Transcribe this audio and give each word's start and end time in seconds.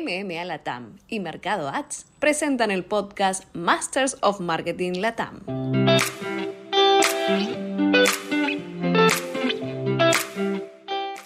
MMA 0.00 0.42
Latam 0.46 0.96
y 1.06 1.20
Mercado 1.20 1.68
Ads 1.68 2.06
presentan 2.18 2.70
el 2.70 2.82
podcast 2.82 3.44
Masters 3.54 4.16
of 4.22 4.40
Marketing 4.40 4.92
Latam. 5.00 5.40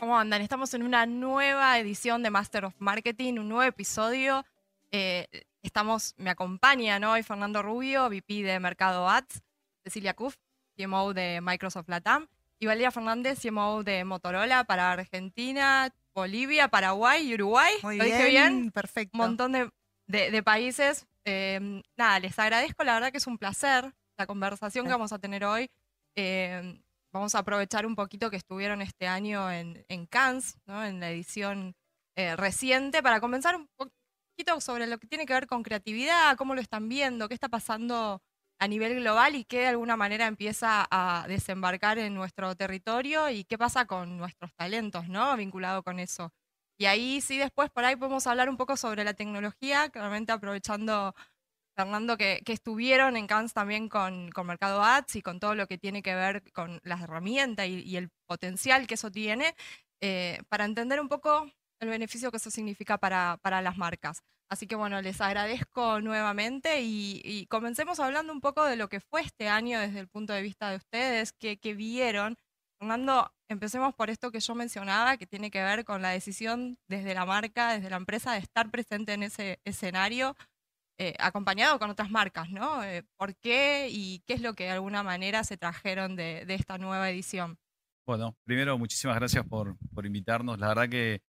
¿Cómo 0.00 0.18
andan? 0.18 0.42
Estamos 0.42 0.74
en 0.74 0.82
una 0.82 1.06
nueva 1.06 1.78
edición 1.78 2.24
de 2.24 2.30
Master 2.30 2.64
of 2.64 2.74
Marketing, 2.80 3.34
un 3.34 3.48
nuevo 3.48 3.62
episodio. 3.62 4.44
Eh, 4.90 5.28
estamos, 5.62 6.14
me 6.16 6.30
acompaña 6.30 6.98
hoy 7.08 7.22
Fernando 7.22 7.62
Rubio, 7.62 8.08
VP 8.08 8.42
de 8.42 8.58
Mercado 8.58 9.08
Ads, 9.08 9.42
Cecilia 9.84 10.14
Kuf, 10.14 10.34
CMO 10.76 11.14
de 11.14 11.40
Microsoft 11.40 11.88
Latam, 11.88 12.26
y 12.58 12.66
Valeria 12.66 12.90
Fernández, 12.90 13.38
CMO 13.40 13.84
de 13.84 14.04
Motorola 14.04 14.64
para 14.64 14.90
Argentina, 14.90 15.92
Bolivia, 16.16 16.68
Paraguay 16.68 17.28
y 17.28 17.34
Uruguay. 17.34 17.74
Muy 17.82 17.98
¿Lo 17.98 18.04
dije 18.04 18.24
bien? 18.30 18.70
Perfecto. 18.72 19.10
Un 19.14 19.18
montón 19.18 19.52
de, 19.52 19.70
de- 20.08 20.30
de 20.30 20.42
países. 20.42 21.06
Eh, 21.26 21.82
nada, 21.96 22.18
les 22.20 22.38
agradezco, 22.38 22.84
la 22.84 22.94
verdad 22.94 23.12
que 23.12 23.18
es 23.18 23.26
un 23.26 23.36
placer 23.38 23.92
la 24.18 24.26
conversación 24.26 24.86
que 24.86 24.92
vamos 24.92 25.12
a 25.12 25.18
tener 25.18 25.44
hoy. 25.44 25.70
Eh, 26.16 26.80
vamos 27.12 27.34
a 27.34 27.40
aprovechar 27.40 27.84
un 27.84 27.94
poquito 27.94 28.30
que 28.30 28.36
estuvieron 28.38 28.80
este 28.80 29.06
año 29.06 29.50
en, 29.52 29.84
en 29.88 30.06
Cannes, 30.06 30.56
¿no? 30.64 30.82
en 30.86 31.00
la 31.00 31.10
edición 31.10 31.74
eh, 32.16 32.34
reciente, 32.34 33.02
para 33.02 33.20
comenzar 33.20 33.54
un 33.56 33.68
poquito 33.76 34.58
sobre 34.62 34.86
lo 34.86 34.96
que 34.98 35.06
tiene 35.06 35.26
que 35.26 35.34
ver 35.34 35.46
con 35.46 35.62
creatividad, 35.62 36.36
cómo 36.36 36.54
lo 36.54 36.62
están 36.62 36.88
viendo, 36.88 37.28
qué 37.28 37.34
está 37.34 37.48
pasando 37.50 38.22
a 38.58 38.68
nivel 38.68 38.94
global 39.00 39.34
y 39.34 39.44
qué 39.44 39.60
de 39.60 39.66
alguna 39.68 39.96
manera 39.96 40.26
empieza 40.26 40.86
a 40.90 41.26
desembarcar 41.28 41.98
en 41.98 42.14
nuestro 42.14 42.54
territorio 42.56 43.28
y 43.30 43.44
qué 43.44 43.58
pasa 43.58 43.86
con 43.86 44.16
nuestros 44.18 44.52
talentos, 44.54 45.08
¿no? 45.08 45.36
Vinculado 45.36 45.82
con 45.82 45.98
eso. 45.98 46.32
Y 46.78 46.86
ahí 46.86 47.20
sí, 47.20 47.38
después 47.38 47.70
por 47.70 47.84
ahí 47.84 47.96
podemos 47.96 48.26
hablar 48.26 48.48
un 48.50 48.56
poco 48.56 48.76
sobre 48.76 49.04
la 49.04 49.14
tecnología, 49.14 49.88
claramente 49.90 50.32
aprovechando, 50.32 51.14
Fernando, 51.76 52.16
que, 52.16 52.42
que 52.44 52.52
estuvieron 52.54 53.16
en 53.16 53.26
Cannes 53.26 53.52
también 53.54 53.88
con, 53.88 54.30
con 54.32 54.46
Mercado 54.46 54.82
Ads 54.82 55.16
y 55.16 55.22
con 55.22 55.40
todo 55.40 55.54
lo 55.54 55.66
que 55.66 55.78
tiene 55.78 56.02
que 56.02 56.14
ver 56.14 56.42
con 56.52 56.80
las 56.84 57.02
herramientas 57.02 57.66
y, 57.68 57.82
y 57.82 57.96
el 57.96 58.10
potencial 58.26 58.86
que 58.86 58.94
eso 58.94 59.10
tiene, 59.10 59.54
eh, 60.00 60.38
para 60.48 60.64
entender 60.64 61.00
un 61.00 61.08
poco 61.08 61.50
el 61.80 61.88
beneficio 61.90 62.30
que 62.30 62.38
eso 62.38 62.50
significa 62.50 62.98
para, 62.98 63.38
para 63.42 63.62
las 63.62 63.76
marcas. 63.76 64.22
Así 64.48 64.66
que 64.68 64.76
bueno, 64.76 65.02
les 65.02 65.20
agradezco 65.20 66.00
nuevamente 66.00 66.80
y, 66.82 67.46
comencemos 67.50 67.98
hablando 67.98 68.32
un 68.32 68.40
poco 68.40 68.64
de 68.64 68.76
lo 68.76 68.88
que 68.88 69.00
fue 69.00 69.22
este 69.22 69.48
año 69.48 69.80
desde 69.80 70.00
el 70.00 70.08
punto 70.08 70.32
de 70.32 70.42
vista 70.42 70.70
de 70.70 70.76
ustedes, 70.76 71.32
qué, 71.32 71.58
vieron. 71.74 72.36
Fernando, 72.78 73.32
empecemos 73.48 73.94
por 73.94 74.10
esto 74.10 74.30
que 74.30 74.40
yo 74.40 74.54
mencionaba, 74.54 75.16
que 75.16 75.26
tiene 75.26 75.50
que 75.50 75.62
ver 75.62 75.84
con 75.84 76.02
la 76.02 76.10
decisión 76.10 76.78
desde 76.88 77.14
la 77.14 77.24
marca, 77.24 77.72
desde 77.72 77.90
la 77.90 77.96
empresa, 77.96 78.32
de 78.32 78.38
estar 78.38 78.70
presente 78.70 79.14
en 79.14 79.24
ese 79.24 79.60
escenario, 79.64 80.36
eh, 80.98 81.14
acompañado 81.18 81.78
con 81.78 81.90
otras 81.90 82.10
marcas, 82.10 82.50
¿no? 82.50 82.84
Eh, 82.84 83.02
¿Por 83.16 83.34
qué 83.36 83.88
y 83.90 84.20
qué 84.26 84.34
es 84.34 84.42
lo 84.42 84.54
que 84.54 84.64
de 84.64 84.70
alguna 84.70 85.02
manera 85.02 85.42
se 85.42 85.56
trajeron 85.56 86.14
de, 86.14 86.44
esta 86.48 86.78
nueva 86.78 87.10
edición? 87.10 87.58
Bueno, 88.06 88.36
primero, 88.44 88.78
muchísimas 88.78 89.16
gracias 89.16 89.44
por 89.46 89.76
invitarnos. 90.04 90.58
La 90.60 90.68
verdad 90.68 90.88
que 90.88 91.22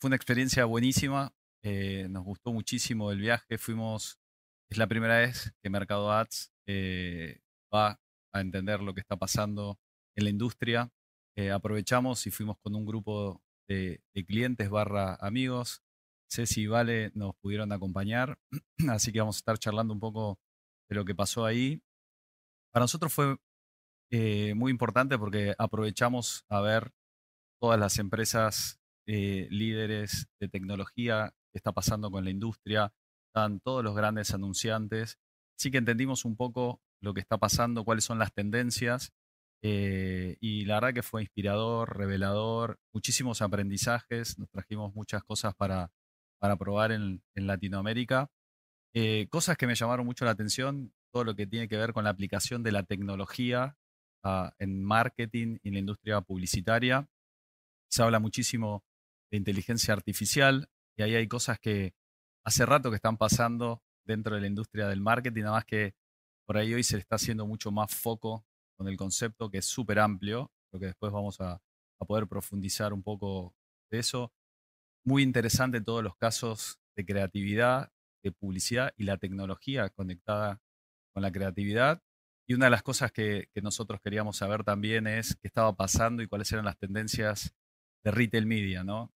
fue 0.00 0.08
una 0.08 0.16
experiencia 0.16 0.64
buenísima. 0.64 1.32
Eh, 1.64 2.08
nos 2.10 2.24
gustó 2.24 2.52
muchísimo 2.52 3.12
el 3.12 3.20
viaje. 3.20 3.56
Fuimos, 3.56 4.18
es 4.68 4.78
la 4.78 4.88
primera 4.88 5.18
vez 5.18 5.54
que 5.62 5.70
Mercado 5.70 6.10
Ads 6.12 6.52
eh, 6.66 7.40
va 7.72 8.00
a 8.32 8.40
entender 8.40 8.80
lo 8.80 8.94
que 8.94 9.00
está 9.00 9.16
pasando 9.16 9.78
en 10.16 10.24
la 10.24 10.30
industria. 10.30 10.90
Eh, 11.36 11.50
aprovechamos 11.50 12.26
y 12.26 12.30
fuimos 12.30 12.58
con 12.58 12.74
un 12.74 12.84
grupo 12.84 13.42
de, 13.68 14.02
clientes 14.26 14.70
barra 14.70 15.14
amigos. 15.20 15.82
Ceci 16.28 16.62
y 16.62 16.66
Vale 16.66 17.12
nos 17.14 17.36
pudieron 17.36 17.72
acompañar, 17.72 18.38
así 18.88 19.12
que 19.12 19.20
vamos 19.20 19.36
a 19.36 19.40
estar 19.40 19.58
charlando 19.58 19.92
un 19.92 20.00
poco 20.00 20.38
de 20.88 20.96
lo 20.96 21.04
que 21.04 21.14
pasó 21.14 21.44
ahí. 21.44 21.82
Para 22.72 22.84
nosotros 22.84 23.12
fue 23.12 23.36
muy 24.54 24.70
importante 24.70 25.18
porque 25.18 25.54
aprovechamos 25.58 26.44
a 26.48 26.60
ver 26.60 26.92
todas 27.60 27.78
las 27.80 27.98
empresas 27.98 28.78
líderes 29.06 30.28
de 30.38 30.48
tecnología 30.48 31.34
que 31.52 31.58
está 31.58 31.72
pasando 31.72 32.10
con 32.10 32.24
la 32.24 32.30
industria, 32.30 32.92
están 33.28 33.60
todos 33.60 33.84
los 33.84 33.94
grandes 33.94 34.32
anunciantes, 34.32 35.18
así 35.58 35.70
que 35.70 35.78
entendimos 35.78 36.24
un 36.24 36.36
poco 36.36 36.82
lo 37.00 37.14
que 37.14 37.20
está 37.20 37.38
pasando, 37.38 37.84
cuáles 37.84 38.04
son 38.04 38.18
las 38.18 38.32
tendencias 38.32 39.12
eh, 39.64 40.36
y 40.40 40.64
la 40.64 40.74
verdad 40.74 40.94
que 40.94 41.02
fue 41.02 41.22
inspirador, 41.22 41.96
revelador, 41.96 42.80
muchísimos 42.92 43.42
aprendizajes, 43.42 44.38
nos 44.38 44.50
trajimos 44.50 44.92
muchas 44.94 45.22
cosas 45.22 45.54
para, 45.54 45.92
para 46.40 46.56
probar 46.56 46.90
en, 46.90 47.22
en 47.36 47.46
Latinoamérica. 47.46 48.28
Eh, 48.94 49.28
cosas 49.30 49.56
que 49.56 49.68
me 49.68 49.76
llamaron 49.76 50.04
mucho 50.04 50.24
la 50.24 50.32
atención, 50.32 50.92
todo 51.12 51.24
lo 51.24 51.36
que 51.36 51.46
tiene 51.46 51.68
que 51.68 51.76
ver 51.76 51.92
con 51.92 52.04
la 52.04 52.10
aplicación 52.10 52.64
de 52.64 52.72
la 52.72 52.82
tecnología 52.82 53.76
ah, 54.24 54.52
en 54.58 54.82
marketing 54.82 55.58
y 55.62 55.68
en 55.68 55.74
la 55.74 55.80
industria 55.80 56.20
publicitaria. 56.20 57.08
Se 57.88 58.02
habla 58.02 58.18
muchísimo 58.18 58.84
de 59.30 59.38
inteligencia 59.38 59.94
artificial 59.94 60.68
y 60.96 61.02
ahí 61.02 61.14
hay 61.14 61.28
cosas 61.28 61.58
que 61.58 61.94
hace 62.44 62.66
rato 62.66 62.90
que 62.90 62.96
están 62.96 63.16
pasando 63.16 63.82
dentro 64.04 64.34
de 64.34 64.40
la 64.40 64.46
industria 64.46 64.88
del 64.88 65.00
marketing, 65.00 65.42
nada 65.42 65.56
más 65.56 65.64
que 65.64 65.94
por 66.46 66.56
ahí 66.56 66.74
hoy 66.74 66.82
se 66.82 66.96
le 66.96 67.00
está 67.00 67.16
haciendo 67.16 67.46
mucho 67.46 67.70
más 67.70 67.94
foco 67.94 68.44
con 68.76 68.88
el 68.88 68.96
concepto 68.96 69.50
que 69.50 69.58
es 69.58 69.64
súper 69.66 69.98
amplio, 69.98 70.50
lo 70.72 70.80
que 70.80 70.86
después 70.86 71.12
vamos 71.12 71.40
a, 71.40 71.60
poder 72.06 72.26
profundizar 72.26 72.92
un 72.92 73.04
poco 73.04 73.54
de 73.88 74.00
eso. 74.00 74.32
Muy 75.04 75.22
interesante 75.22 75.80
todos 75.80 76.02
los 76.02 76.16
casos 76.16 76.80
de 76.96 77.06
creatividad, 77.06 77.92
de 78.24 78.32
publicidad 78.32 78.92
y 78.96 79.04
la 79.04 79.18
tecnología 79.18 79.88
conectada 79.88 80.60
con 81.14 81.22
la 81.22 81.30
creatividad. 81.30 82.02
Y 82.48 82.54
una 82.54 82.66
de 82.66 82.70
las 82.72 82.82
cosas 82.82 83.12
que, 83.12 83.48
que, 83.54 83.62
nosotros 83.62 84.00
queríamos 84.00 84.36
saber 84.36 84.64
también 84.64 85.06
es 85.06 85.36
qué 85.36 85.46
estaba 85.46 85.76
pasando 85.76 86.24
y 86.24 86.26
cuáles 86.26 86.50
eran 86.50 86.64
las 86.64 86.76
tendencias 86.76 87.54
de 88.02 88.10
retail 88.10 88.46
media, 88.46 88.82
¿no? 88.82 89.12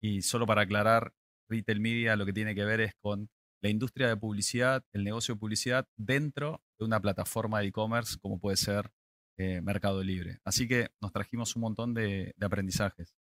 Y 0.00 0.22
solo 0.22 0.46
para 0.46 0.62
aclarar, 0.62 1.12
retail 1.48 1.80
media 1.80 2.16
lo 2.16 2.26
que 2.26 2.32
tiene 2.32 2.54
que 2.54 2.64
ver 2.64 2.80
es 2.80 2.92
con 3.00 3.28
la 3.62 3.68
industria 3.68 4.08
de 4.08 4.16
publicidad, 4.16 4.84
el 4.92 5.04
negocio 5.04 5.34
de 5.34 5.40
publicidad 5.40 5.88
dentro 5.96 6.62
de 6.78 6.84
una 6.84 7.00
plataforma 7.00 7.60
de 7.60 7.66
e-commerce 7.68 8.16
como 8.20 8.38
puede 8.38 8.56
ser 8.56 8.90
eh, 9.36 9.60
Mercado 9.60 10.02
Libre. 10.02 10.38
Así 10.44 10.68
que 10.68 10.90
nos 11.00 11.12
trajimos 11.12 11.56
un 11.56 11.62
montón 11.62 11.94
de, 11.94 12.32
de 12.36 12.46
aprendizajes. 12.46 13.14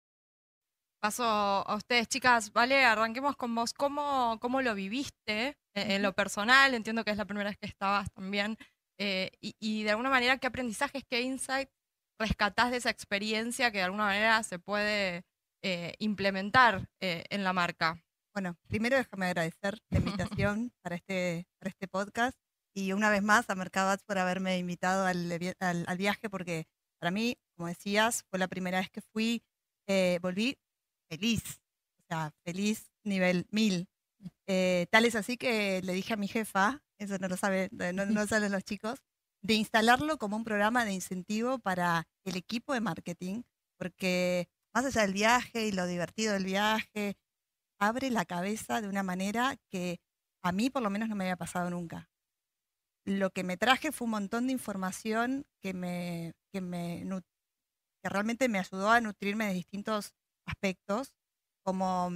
Paso 1.01 1.23
a 1.23 1.75
ustedes, 1.75 2.07
chicas. 2.07 2.51
Vale, 2.51 2.83
arranquemos 2.83 3.35
con 3.35 3.53
vos. 3.53 3.73
¿Cómo, 3.73 4.39
cómo 4.41 4.61
lo 4.61 4.73
viviste 4.75 5.57
en, 5.75 5.91
en, 5.91 6.01
lo 6.01 6.13
personal? 6.13 6.73
Entiendo 6.73 7.03
que 7.03 7.11
es 7.11 7.17
la 7.17 7.25
primera 7.25 7.49
vez 7.49 7.57
que 7.57 7.67
estabas 7.67 8.11
también. 8.11 8.57
Eh, 8.97 9.29
y, 9.39 9.55
y, 9.59 9.83
de 9.83 9.91
alguna 9.91 10.09
manera, 10.09 10.37
¿qué 10.37 10.47
aprendizajes, 10.47 11.03
qué 11.07 11.21
insight 11.21 11.69
rescatás 12.19 12.71
de 12.71 12.77
esa 12.77 12.89
experiencia 12.89 13.71
que 13.71 13.79
de 13.79 13.83
alguna 13.83 14.05
manera 14.05 14.41
se 14.43 14.57
puede 14.57 15.25
eh, 15.67 15.95
implementar 15.97 16.87
eh, 16.99 17.23
en 17.31 17.43
la 17.43 17.51
marca? 17.51 17.99
Bueno, 18.35 18.55
primero 18.67 18.97
déjame 18.97 19.25
agradecer 19.25 19.79
la 19.89 19.97
invitación 19.97 20.71
para, 20.83 20.95
este, 20.95 21.47
para 21.57 21.69
este 21.71 21.87
podcast 21.87 22.37
y 22.75 22.91
una 22.91 23.09
vez 23.09 23.23
más 23.23 23.49
a 23.49 23.55
Mercado 23.55 23.89
Ads 23.89 24.03
por 24.03 24.19
haberme 24.19 24.59
invitado 24.59 25.07
al, 25.07 25.31
al, 25.59 25.85
al, 25.87 25.97
viaje 25.97 26.29
porque 26.29 26.67
para 26.99 27.09
mí, 27.09 27.39
como 27.55 27.67
decías, 27.67 28.25
fue 28.29 28.37
la 28.37 28.47
primera 28.47 28.77
vez 28.77 28.91
que 28.91 29.01
fui, 29.01 29.41
eh, 29.87 30.19
volví 30.21 30.55
feliz, 31.09 31.41
o 31.97 32.03
sea, 32.09 32.31
feliz 32.43 32.91
nivel 33.03 33.47
mil. 33.49 33.87
Tal 34.45 35.05
es 35.05 35.15
así 35.15 35.35
que 35.35 35.81
le 35.81 35.93
dije 35.93 36.13
a 36.13 36.17
mi 36.17 36.27
jefa, 36.27 36.83
eso 36.99 37.17
no 37.17 37.27
lo 37.27 37.37
saben, 37.37 37.71
no, 37.71 38.27
saben 38.27 38.51
los 38.51 38.63
chicos, 38.63 38.99
de 39.41 39.55
instalarlo 39.55 40.19
como 40.19 40.37
un 40.37 40.43
programa 40.43 40.85
de 40.85 40.93
incentivo 40.93 41.57
para 41.57 42.07
el 42.23 42.35
equipo 42.35 42.75
de 42.75 42.81
marketing, 42.81 43.41
porque 43.79 44.47
más 44.75 44.85
allá 44.85 45.03
del 45.03 45.13
viaje 45.13 45.67
y 45.67 45.71
lo 45.71 45.87
divertido 45.87 46.33
del 46.33 46.43
viaje, 46.43 47.17
abre 47.79 48.09
la 48.11 48.25
cabeza 48.25 48.81
de 48.81 48.89
una 48.89 49.03
manera 49.03 49.55
que 49.71 50.01
a 50.43 50.51
mí 50.51 50.69
por 50.69 50.83
lo 50.83 50.89
menos 50.89 51.07
no 51.07 51.15
me 51.15 51.23
había 51.23 51.37
pasado 51.37 51.69
nunca. 51.69 52.09
Lo 53.05 53.29
que 53.29 53.43
me 53.43 53.55
traje 53.55 53.93
fue 53.93 54.05
un 54.05 54.11
montón 54.11 54.47
de 54.47 54.53
información 54.53 55.45
que, 55.61 55.73
me, 55.73 56.33
que, 56.51 56.59
me, 56.59 57.05
que 58.03 58.09
realmente 58.09 58.49
me 58.49 58.59
ayudó 58.59 58.89
a 58.89 58.99
nutrirme 58.99 59.47
de 59.47 59.53
distintos 59.53 60.13
aspectos, 60.45 61.13
como 61.63 62.11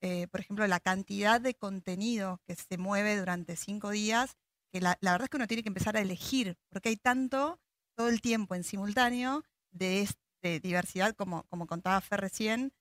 eh, 0.00 0.26
por 0.28 0.40
ejemplo 0.40 0.66
la 0.66 0.80
cantidad 0.80 1.40
de 1.40 1.54
contenido 1.54 2.40
que 2.46 2.56
se 2.56 2.76
mueve 2.76 3.16
durante 3.18 3.54
cinco 3.54 3.90
días, 3.90 4.36
que 4.72 4.80
la, 4.80 4.98
la, 5.00 5.12
verdad 5.12 5.26
es 5.26 5.30
que 5.30 5.36
uno 5.36 5.46
tiene 5.46 5.62
que 5.62 5.68
empezar 5.68 5.96
a 5.96 6.00
elegir, 6.00 6.56
porque 6.70 6.88
hay 6.88 6.96
tanto 6.96 7.60
todo 7.96 8.08
el 8.08 8.20
tiempo 8.20 8.54
en 8.54 8.64
simultáneo 8.64 9.44
de, 9.70 10.08
de 10.42 10.60
diversidad, 10.60 11.14
como, 11.14 11.44
como 11.44 11.66
contaba 11.66 12.00
Fer 12.00 12.20
recién, 12.20 12.72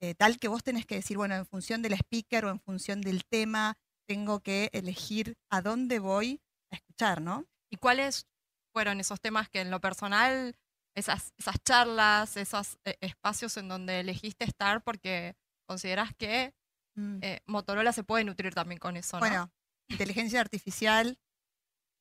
eh, 0.00 0.14
tal 0.14 0.38
que 0.38 0.48
vos 0.48 0.62
tenés 0.62 0.86
que 0.86 0.96
decir, 0.96 1.16
bueno, 1.16 1.34
en 1.34 1.46
función 1.46 1.82
del 1.82 1.94
speaker 1.94 2.44
o 2.44 2.50
en 2.50 2.60
función 2.60 3.00
del 3.00 3.24
tema, 3.24 3.76
tengo 4.06 4.40
que 4.40 4.70
elegir 4.72 5.36
a 5.50 5.60
dónde 5.60 5.98
voy 5.98 6.40
a 6.72 6.76
escuchar, 6.76 7.20
¿no? 7.20 7.46
¿Y 7.70 7.76
cuáles 7.76 8.26
fueron 8.72 9.00
esos 9.00 9.20
temas 9.20 9.48
que 9.48 9.60
en 9.60 9.70
lo 9.70 9.80
personal, 9.80 10.56
esas, 10.94 11.32
esas 11.36 11.56
charlas, 11.64 12.36
esos 12.36 12.78
eh, 12.84 12.96
espacios 13.00 13.56
en 13.56 13.68
donde 13.68 14.00
elegiste 14.00 14.44
estar 14.44 14.82
porque 14.82 15.36
consideras 15.66 16.14
que 16.16 16.54
Mm. 16.98 17.18
eh, 17.22 17.40
Motorola 17.46 17.92
se 17.92 18.02
puede 18.02 18.24
nutrir 18.24 18.54
también 18.54 18.80
con 18.80 18.96
eso, 18.96 19.18
¿no? 19.18 19.20
Bueno, 19.20 19.52
inteligencia 19.88 20.40
artificial 20.40 21.16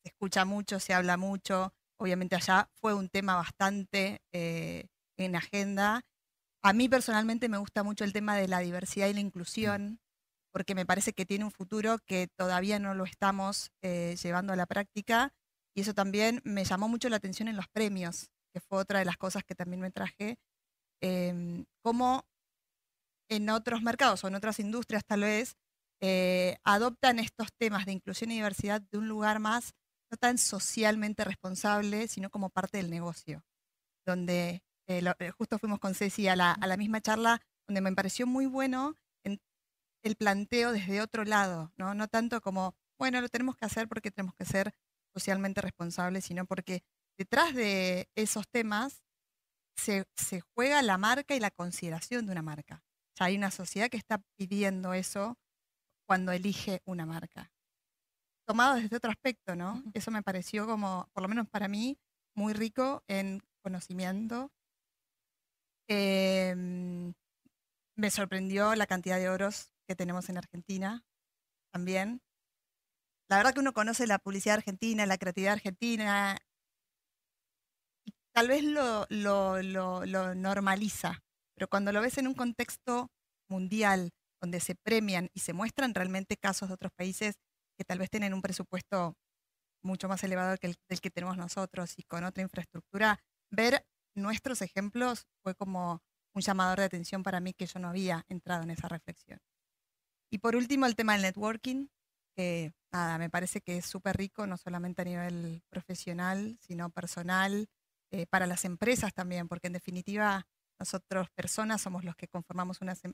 se 0.04 0.10
escucha 0.10 0.44
mucho, 0.44 0.80
se 0.80 0.94
habla 0.96 1.18
mucho. 1.18 1.74
Obviamente 2.00 2.36
allá 2.36 2.70
fue 2.74 2.96
un 2.96 3.08
tema 3.08 3.36
bastante 3.36 4.22
eh, 4.34 4.88
en 5.18 5.36
agenda. 5.36 6.02
A 6.64 6.74
mí 6.74 6.90
personalmente 6.90 7.50
me 7.50 7.58
gusta 7.58 7.84
mucho 7.84 8.04
el 8.04 8.14
tema 8.14 8.36
de 8.36 8.48
la 8.48 8.60
diversidad 8.60 9.08
y 9.08 9.14
la 9.14 9.20
inclusión, 9.20 10.00
porque 10.52 10.76
me 10.76 10.86
parece 10.86 11.14
que 11.14 11.26
tiene 11.26 11.46
un 11.46 11.52
futuro 11.52 12.00
que 12.06 12.28
todavía 12.38 12.80
no 12.80 12.94
lo 12.94 13.06
estamos 13.06 13.72
eh, 13.82 14.16
llevando 14.22 14.54
a 14.54 14.56
la 14.56 14.66
práctica. 14.66 15.34
Y 15.76 15.82
eso 15.82 15.94
también 15.94 16.42
me 16.44 16.64
llamó 16.66 16.88
mucho 16.90 17.10
la 17.10 17.18
atención 17.18 17.48
en 17.48 17.56
los 17.56 17.68
premios, 17.68 18.30
que 18.54 18.62
fue 18.62 18.80
otra 18.80 19.00
de 19.00 19.06
las 19.06 19.18
cosas 19.18 19.44
que 19.44 19.56
también 19.56 19.82
me 19.82 19.92
traje. 19.92 20.38
Em, 21.02 21.66
cómo 21.84 22.26
en 23.30 23.50
otros 23.50 23.82
mercados 23.82 24.24
o 24.24 24.28
en 24.28 24.36
otras 24.36 24.60
industrias 24.60 25.04
tal 25.06 25.22
vez 25.22 25.56
eh, 26.02 26.58
adoptan 26.64 27.20
estos 27.20 27.50
temas 27.58 27.86
de 27.86 27.92
inclusión 27.94 28.32
y 28.32 28.36
diversidad 28.36 28.82
de 28.82 28.98
un 28.98 29.08
lugar 29.08 29.40
más 29.40 29.74
no 30.12 30.18
tan 30.18 30.38
socialmente 30.38 31.24
responsable, 31.24 32.08
sino 32.08 32.30
como 32.30 32.50
parte 32.50 32.78
del 32.78 32.90
negocio, 32.90 33.44
donde 34.06 34.64
eh, 34.88 35.02
lo- 35.02 35.16
eh, 35.20 35.32
justo 35.32 35.60
fuimos 35.60 35.80
con 35.80 35.96
Ceci 35.96 36.28
a 36.28 36.36
la, 36.36 36.52
a 36.54 36.68
la 36.68 36.78
misma 36.78 37.02
charla, 37.02 37.42
donde 37.68 37.82
me 37.82 37.94
pareció 37.94 38.28
muy 38.28 38.46
bueno 38.46 38.98
en- 39.24 39.40
el 40.04 40.16
planteo 40.16 40.72
desde 40.74 41.02
otro 41.02 41.26
lado, 41.26 41.74
¿no? 41.78 41.94
no 41.96 42.08
tanto 42.08 42.42
como, 42.42 42.76
bueno, 43.00 43.22
lo 43.22 43.30
tenemos 43.30 43.58
que 43.58 43.66
hacer 43.66 43.88
porque 43.90 44.12
tenemos 44.12 44.36
que 44.36 44.46
ser 44.46 44.74
socialmente 45.14 45.62
responsables, 45.62 46.26
sino 46.26 46.46
porque 46.46 46.84
detrás 47.18 47.56
de 47.56 48.10
esos 48.16 48.48
temas 48.50 49.04
se, 49.78 50.06
se 50.16 50.42
juega 50.42 50.82
la 50.82 50.98
marca 50.98 51.36
y 51.36 51.40
la 51.40 51.52
consideración 51.52 52.26
de 52.26 52.32
una 52.34 52.42
marca. 52.42 52.84
O 53.16 53.18
sea, 53.18 53.28
hay 53.28 53.38
una 53.38 53.52
sociedad 53.52 53.90
que 53.90 53.98
está 53.98 54.22
pidiendo 54.38 54.94
eso 54.94 55.38
cuando 56.08 56.32
elige 56.34 56.82
una 56.86 57.06
marca. 57.06 57.52
Tomado 58.48 58.76
desde 58.76 58.96
otro 58.96 59.12
aspecto, 59.12 59.56
¿no? 59.56 59.84
Eso 59.94 60.10
me 60.12 60.24
pareció 60.24 60.66
como, 60.66 61.10
por 61.14 61.22
lo 61.24 61.30
menos 61.30 61.50
para 61.50 61.68
mí, 61.68 62.00
muy 62.36 62.54
rico 62.54 63.04
en 63.08 63.42
conocimiento. 63.62 64.52
Em, 65.90 67.14
me 67.96 68.12
sorprendió 68.12 68.76
la 68.76 68.88
cantidad 68.88 69.18
de 69.18 69.30
oros 69.30 69.72
que 69.88 69.96
tenemos 69.96 70.30
en 70.30 70.38
Argentina 70.38 71.04
también. 71.72 72.22
La 73.30 73.38
verdad 73.38 73.54
que 73.54 73.60
uno 73.60 73.74
conoce 73.74 74.08
la 74.08 74.20
publicidad 74.20 74.56
argentina, 74.58 75.06
la 75.06 75.18
creatividad 75.18 75.54
argentina, 75.54 76.38
tal 78.38 78.50
vez 78.50 78.64
lo, 78.64 79.08
normaliza, 80.36 81.24
pero 81.56 81.68
cuando 81.68 81.92
lo 81.92 82.02
ves 82.02 82.20
en 82.20 82.28
un 82.28 82.36
contexto 82.36 83.10
mundial, 83.50 84.12
donde 84.40 84.60
se 84.60 84.76
premian 84.76 85.30
y 85.34 85.40
se 85.40 85.54
muestran 85.54 85.96
realmente 85.96 86.38
casos 86.38 86.70
de 86.70 86.76
otros 86.76 86.92
países 86.96 87.34
que 87.78 87.84
tal 87.84 87.98
vez 87.98 88.12
tienen 88.12 88.36
un 88.36 88.44
presupuesto 88.44 89.16
mucho 89.84 90.08
más 90.08 90.24
elevado 90.24 90.56
que 90.58 90.68
el, 90.68 91.02
que 91.02 91.10
tenemos 91.10 91.38
nosotros 91.38 91.94
y 91.98 92.04
con 92.04 92.24
otra 92.26 92.44
infraestructura, 92.44 93.20
ver 93.52 93.84
nuestros 94.18 94.62
ejemplos 94.62 95.28
fue 95.44 95.56
como 95.56 96.02
un 96.36 96.42
llamador 96.42 96.80
de 96.80 96.86
atención 96.86 97.24
para 97.24 97.40
mí 97.40 97.54
que 97.54 97.66
yo 97.68 97.80
no 97.80 97.90
había 97.90 98.26
entrado 98.30 98.64
en 98.64 98.72
esa 98.72 98.88
reflexión. 98.90 99.40
Y 100.32 100.40
por 100.40 100.56
último, 100.56 100.86
el 100.86 100.96
tema 100.96 101.14
del 101.14 101.22
networking, 101.24 101.88
que 102.36 102.74
nada, 102.92 103.18
me 103.18 103.30
parece 103.30 103.62
que 103.62 103.78
es 103.78 103.86
súper 103.86 104.18
rico, 104.18 104.46
no 104.48 104.58
solamente 104.58 105.02
a 105.02 105.06
nivel 105.06 105.64
profesional, 105.70 106.58
sino 106.62 106.90
personal, 106.90 107.68
eh, 108.12 108.26
para 108.28 108.48
las 108.48 108.66
empresas 108.66 109.14
también, 109.14 109.48
porque 109.48 109.68
en 109.68 109.74
definitiva 109.74 110.48
nosotros 110.80 111.30
personas 111.32 111.82
somos 111.82 112.04
los 112.04 112.16
que 112.16 112.28
conformamos 112.28 112.80
em- 112.82 113.14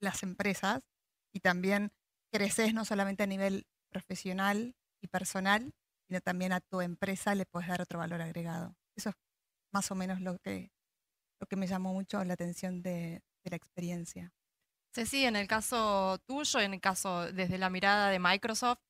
las 0.00 0.22
empresas 0.22 0.84
y 1.32 1.40
también 1.40 1.92
creces 2.32 2.74
no 2.74 2.84
solamente 2.84 3.22
a 3.24 3.26
nivel 3.26 3.66
profesional 3.90 4.76
y 5.00 5.08
personal, 5.08 5.74
sino 6.08 6.20
también 6.20 6.52
a 6.52 6.60
tu 6.60 6.80
empresa 6.80 7.34
le 7.34 7.46
puedes 7.46 7.68
dar 7.68 7.80
otro 7.82 7.98
valor 7.98 8.22
agregado. 8.22 8.76
Eso 8.96 9.10
es 9.10 9.16
más 9.72 9.90
o 9.90 9.94
menos 9.94 10.20
lo 10.20 10.38
que, 10.38 10.70
lo 11.40 11.46
que 11.46 11.56
me 11.56 11.66
llamó 11.66 11.92
mucho 11.92 12.22
la 12.24 12.34
atención 12.34 12.82
de, 12.82 13.22
de 13.44 13.50
la 13.50 13.56
experiencia. 13.56 14.32
Ceci, 14.94 15.24
en 15.24 15.36
el 15.36 15.46
caso 15.46 16.18
tuyo, 16.26 16.60
en 16.60 16.74
el 16.74 16.80
caso 16.80 17.32
desde 17.32 17.58
la 17.58 17.70
mirada 17.70 18.10
de 18.10 18.18
Microsoft, 18.18 18.80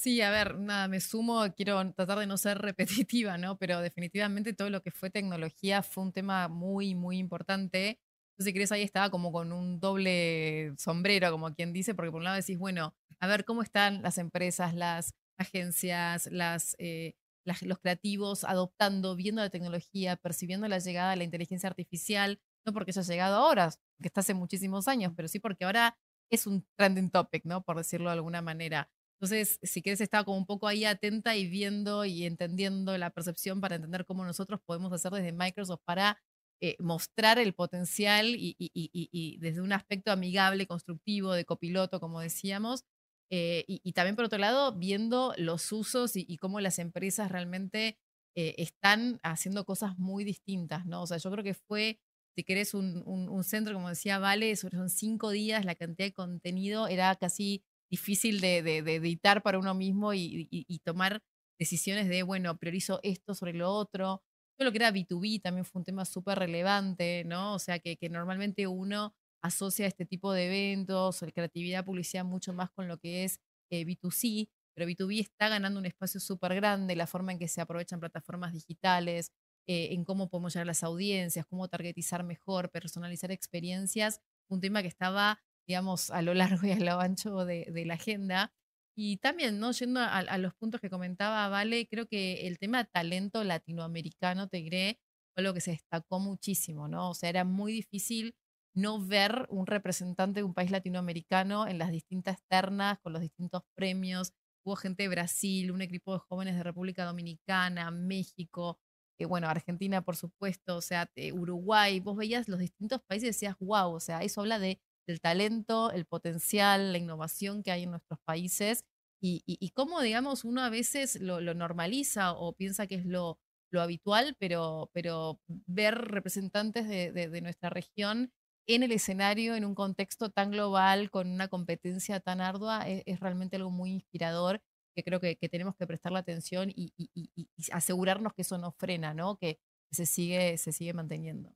Sí, 0.00 0.20
a 0.22 0.30
ver, 0.30 0.56
nada, 0.60 0.86
me 0.86 1.00
sumo, 1.00 1.44
quiero 1.56 1.92
tratar 1.92 2.20
de 2.20 2.26
no 2.28 2.36
ser 2.36 2.58
repetitiva, 3.08 3.36
¿no? 3.36 3.58
Pero 3.58 3.80
definitivamente 3.80 4.52
todo 4.52 4.70
lo 4.70 4.80
que 4.80 4.92
fue 4.92 5.10
tecnología 5.10 5.82
fue 5.82 6.04
un 6.04 6.12
tema 6.12 6.46
muy, 6.48 6.94
muy 6.94 7.18
importante. 7.18 7.98
Yo, 8.38 8.44
si 8.44 8.52
querés, 8.52 8.70
ahí 8.70 8.82
estaba 8.82 9.10
como 9.10 9.32
con 9.32 9.50
un 9.52 9.80
doble 9.80 10.72
sombrero, 10.78 11.32
como 11.32 11.52
quien 11.52 11.72
dice, 11.72 11.94
porque 11.96 12.12
por 12.12 12.18
un 12.18 12.24
lado 12.24 12.36
decís, 12.36 12.56
bueno, 12.58 12.94
a 13.18 13.26
ver 13.26 13.44
cómo 13.44 13.62
están 13.62 14.00
las 14.02 14.18
empresas, 14.18 14.72
las 14.74 15.14
agencias, 15.36 16.28
las, 16.30 16.76
eh, 16.78 17.14
los 17.62 17.78
creativos 17.78 18.44
adoptando, 18.44 19.16
viendo 19.16 19.42
la 19.42 19.50
tecnología, 19.50 20.16
percibiendo 20.16 20.68
la 20.68 20.78
llegada 20.78 21.10
de 21.10 21.16
la 21.16 21.24
inteligencia 21.24 21.68
artificial, 21.68 22.40
no 22.66 22.72
porque 22.72 22.90
haya 22.92 23.02
llegado 23.02 23.36
ahora, 23.36 23.70
que 24.00 24.08
está 24.08 24.20
hace 24.20 24.34
muchísimos 24.34 24.88
años, 24.88 25.12
pero 25.16 25.28
sí 25.28 25.38
porque 25.40 25.64
ahora 25.64 25.98
es 26.30 26.46
un 26.46 26.66
trending 26.76 27.10
topic, 27.10 27.44
¿no? 27.44 27.62
Por 27.64 27.76
decirlo 27.78 28.10
de 28.10 28.14
alguna 28.14 28.42
manera. 28.42 28.90
Entonces, 29.20 29.58
si 29.62 29.82
quieres, 29.82 30.00
estaba 30.00 30.24
como 30.24 30.38
un 30.38 30.46
poco 30.46 30.68
ahí 30.68 30.84
atenta 30.84 31.34
y 31.36 31.48
viendo 31.48 32.04
y 32.04 32.24
entendiendo 32.24 32.96
la 32.98 33.10
percepción 33.10 33.60
para 33.60 33.76
entender 33.76 34.04
cómo 34.04 34.24
nosotros 34.24 34.60
podemos 34.64 34.92
hacer 34.92 35.12
desde 35.12 35.32
Microsoft 35.32 35.80
para 35.84 36.18
eh, 36.60 36.76
mostrar 36.80 37.38
el 37.38 37.54
potencial 37.54 38.26
y- 38.36 38.56
y 38.58 39.38
desde 39.38 39.60
un 39.60 39.72
aspecto 39.72 40.10
amigable, 40.12 40.66
constructivo, 40.66 41.32
de 41.32 41.44
copiloto, 41.44 42.00
como 42.00 42.20
decíamos. 42.20 42.84
Eh, 43.30 43.64
y, 43.68 43.80
y 43.84 43.92
también, 43.92 44.16
por 44.16 44.24
otro 44.26 44.38
lado, 44.38 44.72
viendo 44.74 45.34
los 45.36 45.70
usos 45.72 46.16
y, 46.16 46.24
y 46.28 46.36
cómo 46.38 46.60
las 46.60 46.78
empresas 46.78 47.30
realmente 47.30 47.98
eh, 48.36 48.54
están 48.58 49.20
haciendo 49.22 49.64
cosas 49.64 49.98
muy 49.98 50.24
distintas, 50.24 50.86
¿no? 50.86 51.02
O 51.02 51.06
sea, 51.06 51.18
yo 51.18 51.30
creo 51.30 51.44
que 51.44 51.54
fue, 51.54 52.00
si 52.36 52.44
querés, 52.44 52.74
un, 52.74 53.02
un- 53.06 53.28
un 53.28 53.44
centro, 53.44 53.74
como 53.74 53.88
decía 53.88 54.18
Vale, 54.18 54.54
son 54.56 54.88
cinco 54.90 55.30
días, 55.30 55.64
la 55.64 55.74
cantidad 55.74 56.06
de 56.08 56.12
contenido 56.14 56.88
era 56.88 57.14
casi 57.16 57.64
difícil 57.90 58.40
de, 58.40 58.62
de- 58.62 58.82
de 58.82 58.94
editar 58.96 59.42
para 59.42 59.58
uno 59.58 59.74
mismo 59.74 60.14
y- 60.14 60.48
y 60.50 60.78
tomar 60.80 61.22
decisiones 61.58 62.08
de, 62.08 62.22
bueno, 62.22 62.56
priorizo 62.58 63.00
esto 63.02 63.34
sobre 63.34 63.52
lo 63.54 63.70
otro. 63.72 64.22
Todo 64.56 64.66
lo 64.66 64.72
que 64.72 64.78
era 64.78 64.90
B2B 64.90 65.40
también 65.40 65.64
fue 65.64 65.80
un 65.80 65.84
tema 65.84 66.04
súper 66.04 66.38
relevante, 66.38 67.24
¿no? 67.26 67.54
O 67.54 67.58
sea, 67.58 67.78
que, 67.78 67.96
que 67.96 68.08
normalmente 68.10 68.66
uno 68.66 69.14
asocia 69.42 69.86
este 69.86 70.04
tipo 70.04 70.32
de 70.32 70.46
eventos, 70.46 71.22
la 71.22 71.30
creatividad, 71.30 71.84
publicidad, 71.84 72.24
mucho 72.24 72.52
más 72.52 72.70
con 72.70 72.88
lo 72.88 72.98
que 72.98 73.24
es 73.24 73.40
eh, 73.70 73.84
B2C, 73.84 74.48
pero 74.74 74.88
B2B 74.88 75.20
está 75.20 75.48
ganando 75.48 75.78
un 75.80 75.86
espacio 75.86 76.20
súper 76.20 76.54
grande, 76.54 76.96
la 76.96 77.06
forma 77.06 77.32
en 77.32 77.38
que 77.38 77.48
se 77.48 77.60
aprovechan 77.60 78.00
plataformas 78.00 78.52
digitales, 78.52 79.32
eh, 79.66 79.88
en 79.92 80.04
cómo 80.04 80.30
podemos 80.30 80.54
llegar 80.54 80.64
a 80.64 80.66
las 80.66 80.82
audiencias, 80.82 81.46
cómo 81.46 81.68
targetizar 81.68 82.24
mejor, 82.24 82.70
personalizar 82.70 83.30
experiencias, 83.30 84.20
un 84.48 84.60
tema 84.60 84.82
que 84.82 84.88
estaba 84.88 85.40
digamos, 85.68 86.10
a 86.10 86.22
lo 86.22 86.34
largo 86.62 86.66
y 86.66 86.72
a 86.72 86.80
lo 86.80 86.98
ancho 86.98 87.44
de, 87.44 87.84
la 87.86 87.94
agenda. 87.94 88.52
Y 88.96 89.18
también, 89.18 89.60
¿no? 89.60 89.70
Yendo 89.70 90.00
a, 90.00 90.18
a 90.18 90.38
los 90.38 90.54
puntos 90.54 90.80
que 90.80 90.90
comentaba 90.90 91.48
Vale, 91.48 91.86
creo 91.86 92.08
que 92.08 92.48
el 92.48 92.58
tema 92.58 92.84
talento 92.84 93.44
latinoamericano, 93.44 94.48
te 94.48 94.56
diré, 94.56 94.98
fue 95.34 95.44
lo 95.44 95.54
que 95.54 95.60
se 95.60 95.72
destacó 95.72 96.18
muchísimo, 96.18 96.88
¿no? 96.88 97.10
O 97.10 97.14
sea, 97.14 97.28
era 97.28 97.44
muy 97.44 97.72
difícil 97.72 98.34
no 98.78 99.04
ver 99.04 99.46
un 99.50 99.66
representante 99.66 100.40
de 100.40 100.44
un 100.44 100.54
país 100.54 100.70
latinoamericano 100.70 101.66
en 101.66 101.78
las 101.78 101.90
distintas 101.90 102.38
ternas, 102.48 102.98
con 103.00 103.12
los 103.12 103.22
distintos 103.22 103.62
premios. 103.74 104.32
Hubo 104.64 104.76
gente 104.76 105.04
de 105.04 105.08
Brasil, 105.08 105.70
un 105.70 105.82
equipo 105.82 106.14
de 106.14 106.20
jóvenes 106.20 106.56
de 106.56 106.62
República 106.62 107.04
Dominicana, 107.04 107.90
México, 107.90 108.78
eh, 109.18 109.24
bueno, 109.26 109.48
Argentina, 109.48 110.02
por 110.02 110.16
supuesto, 110.16 110.76
o 110.76 110.80
sea, 110.80 111.10
eh, 111.16 111.32
Uruguay. 111.32 112.00
Vos 112.00 112.16
veías 112.16 112.48
los 112.48 112.60
distintos 112.60 113.00
países 113.02 113.24
y 113.24 113.28
decías, 113.28 113.56
wow, 113.60 113.92
o 113.92 114.00
sea, 114.00 114.22
eso 114.22 114.40
habla 114.40 114.58
de 114.58 114.80
del 115.08 115.20
talento, 115.20 115.90
el 115.90 116.04
potencial, 116.04 116.92
la 116.92 116.98
innovación 116.98 117.62
que 117.62 117.72
hay 117.72 117.84
en 117.84 117.90
nuestros 117.90 118.20
países 118.20 118.84
y, 119.20 119.42
y, 119.46 119.56
y 119.58 119.70
cómo, 119.70 120.00
digamos, 120.02 120.44
uno 120.44 120.62
a 120.62 120.68
veces 120.68 121.20
lo, 121.20 121.40
normaliza 121.40 122.32
o 122.32 122.52
piensa 122.52 122.86
que 122.86 122.96
es 122.96 123.06
lo, 123.06 123.40
lo 123.72 123.80
habitual, 123.80 124.36
pero, 124.38 124.90
pero 124.92 125.40
ver 125.66 125.96
representantes 125.96 126.86
de, 126.88 127.10
de, 127.12 127.40
nuestra 127.40 127.70
región 127.70 128.32
en 128.68 128.84
el 128.84 128.92
escenario, 128.92 129.56
en 129.56 129.64
un 129.64 129.74
contexto 129.74 130.30
tan 130.30 130.52
global, 130.52 131.10
con 131.10 131.28
una 131.28 131.48
competencia 131.48 132.20
tan 132.20 132.40
ardua, 132.40 132.86
es, 132.88 133.02
es 133.06 133.18
realmente 133.18 133.56
algo 133.56 133.70
muy 133.70 133.90
inspirador 133.90 134.60
que 134.98 135.04
creo 135.04 135.20
que, 135.20 135.36
tenemos 135.48 135.76
que 135.76 135.86
prestarle 135.86 136.18
atención 136.18 136.70
y, 136.70 136.92
y, 136.96 137.08
y, 137.14 137.48
asegurarnos 137.70 138.34
que 138.34 138.42
eso 138.42 138.58
no 138.58 138.72
frena, 138.72 139.14
¿no? 139.14 139.36
que 139.36 139.60
se 139.92 140.06
sigue, 140.06 140.58
se 140.58 140.72
sigue 140.72 140.92
manteniendo. 140.92 141.54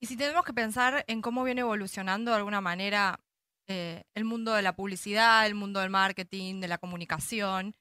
Y 0.00 0.06
si 0.06 0.16
tenemos 0.16 0.44
que 0.44 0.52
pensar 0.52 1.04
en 1.06 1.22
cómo 1.22 1.44
viene 1.44 1.60
evolucionando 1.60 2.32
de 2.32 2.38
alguna 2.38 2.60
manera 2.60 3.20
eh, 3.68 4.02
el 4.14 4.24
mundo 4.24 4.52
de 4.52 4.62
la 4.62 4.74
publicidad, 4.74 5.46
el 5.46 5.54
mundo 5.54 5.78
del 5.78 5.90
marketing, 5.90 6.60
de 6.60 6.66
la 6.66 6.78
comunicación, 6.78 7.76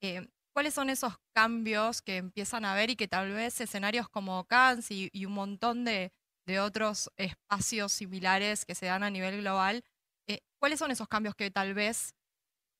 eh, 0.00 0.26
¿cuáles 0.54 0.72
son 0.72 0.88
esos 0.88 1.18
cambios 1.34 2.00
que 2.00 2.16
empiezan 2.16 2.64
a 2.64 2.74
ver 2.74 2.88
y 2.88 2.96
que 2.96 3.08
tal 3.08 3.30
vez 3.30 3.60
escenarios 3.60 4.08
como 4.08 4.44
Cannes 4.46 4.90
y, 4.90 5.10
y 5.12 5.26
un 5.26 5.34
montón 5.34 5.84
de, 5.84 6.14
de, 6.46 6.60
otros 6.60 7.10
espacios 7.16 7.92
similares 7.92 8.64
que 8.64 8.74
se 8.74 8.86
dan 8.86 9.02
a 9.02 9.10
nivel 9.10 9.40
global, 9.40 9.84
eh, 10.28 10.40
¿cuáles 10.58 10.78
son 10.78 10.90
esos 10.90 11.08
cambios 11.08 11.34
que 11.34 11.50
tal 11.50 11.74
vez, 11.74 12.14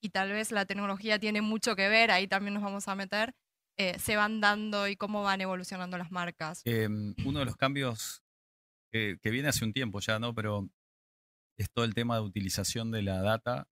y 0.02 0.10
tal 0.10 0.32
vez 0.32 0.52
la 0.52 0.66
tecnología 0.66 1.18
tiene 1.18 1.40
mucho 1.40 1.76
que 1.76 1.88
ver, 1.88 2.10
ahí 2.10 2.26
también 2.28 2.54
nos 2.54 2.62
vamos 2.62 2.88
a 2.88 2.94
meter, 2.94 3.34
eh, 3.76 3.98
se 3.98 4.16
van 4.16 4.40
dando 4.40 4.88
y 4.88 4.96
cómo 4.96 5.22
van 5.22 5.40
evolucionando 5.40 5.98
las 5.98 6.10
marcas? 6.10 6.62
Em, 6.64 7.14
uno 7.24 7.40
de 7.40 7.44
los 7.44 7.56
cambios 7.56 8.22
que, 8.92 9.18
que 9.20 9.30
viene 9.30 9.48
hace 9.48 9.64
un 9.64 9.72
tiempo 9.72 10.00
ya, 10.00 10.18
¿no? 10.18 10.34
Pero 10.34 10.68
es 11.58 11.70
todo 11.70 11.84
el 11.84 11.94
tema 11.94 12.16
de 12.16 12.22
utilización 12.22 12.90
de 12.90 13.02
la 13.02 13.22
data, 13.22 13.68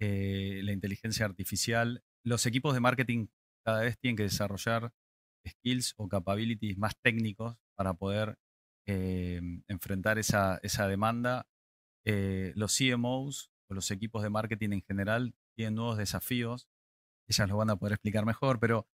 eh, 0.00 0.60
la 0.62 0.72
inteligencia 0.72 1.24
artificial. 1.24 2.02
Los 2.24 2.46
equipos 2.46 2.74
de 2.74 2.80
marketing 2.80 3.26
cada 3.64 3.80
vez 3.80 3.98
tienen 3.98 4.16
que 4.16 4.24
desarrollar 4.24 4.92
skills 5.46 5.94
o 5.96 6.08
capabilities 6.08 6.78
más 6.78 6.94
técnicos 7.02 7.56
para 7.76 7.94
poder 7.94 8.36
eh, 8.86 9.40
enfrentar 9.68 10.18
esa, 10.18 10.58
esa 10.62 10.88
demanda. 10.88 11.46
Eh, 12.04 12.52
los 12.54 12.76
CMOs 12.76 13.50
o 13.68 13.74
los 13.74 13.90
equipos 13.90 14.22
de 14.22 14.30
marketing 14.30 14.70
en 14.72 14.82
general 14.82 15.34
tienen 15.56 15.74
nuevos 15.74 15.96
desafíos. 15.96 16.68
Ellas 17.28 17.48
lo 17.48 17.56
van 17.56 17.70
a 17.70 17.76
poder 17.76 17.94
explicar 17.94 18.26
mejor, 18.26 18.60
pero 18.60 18.86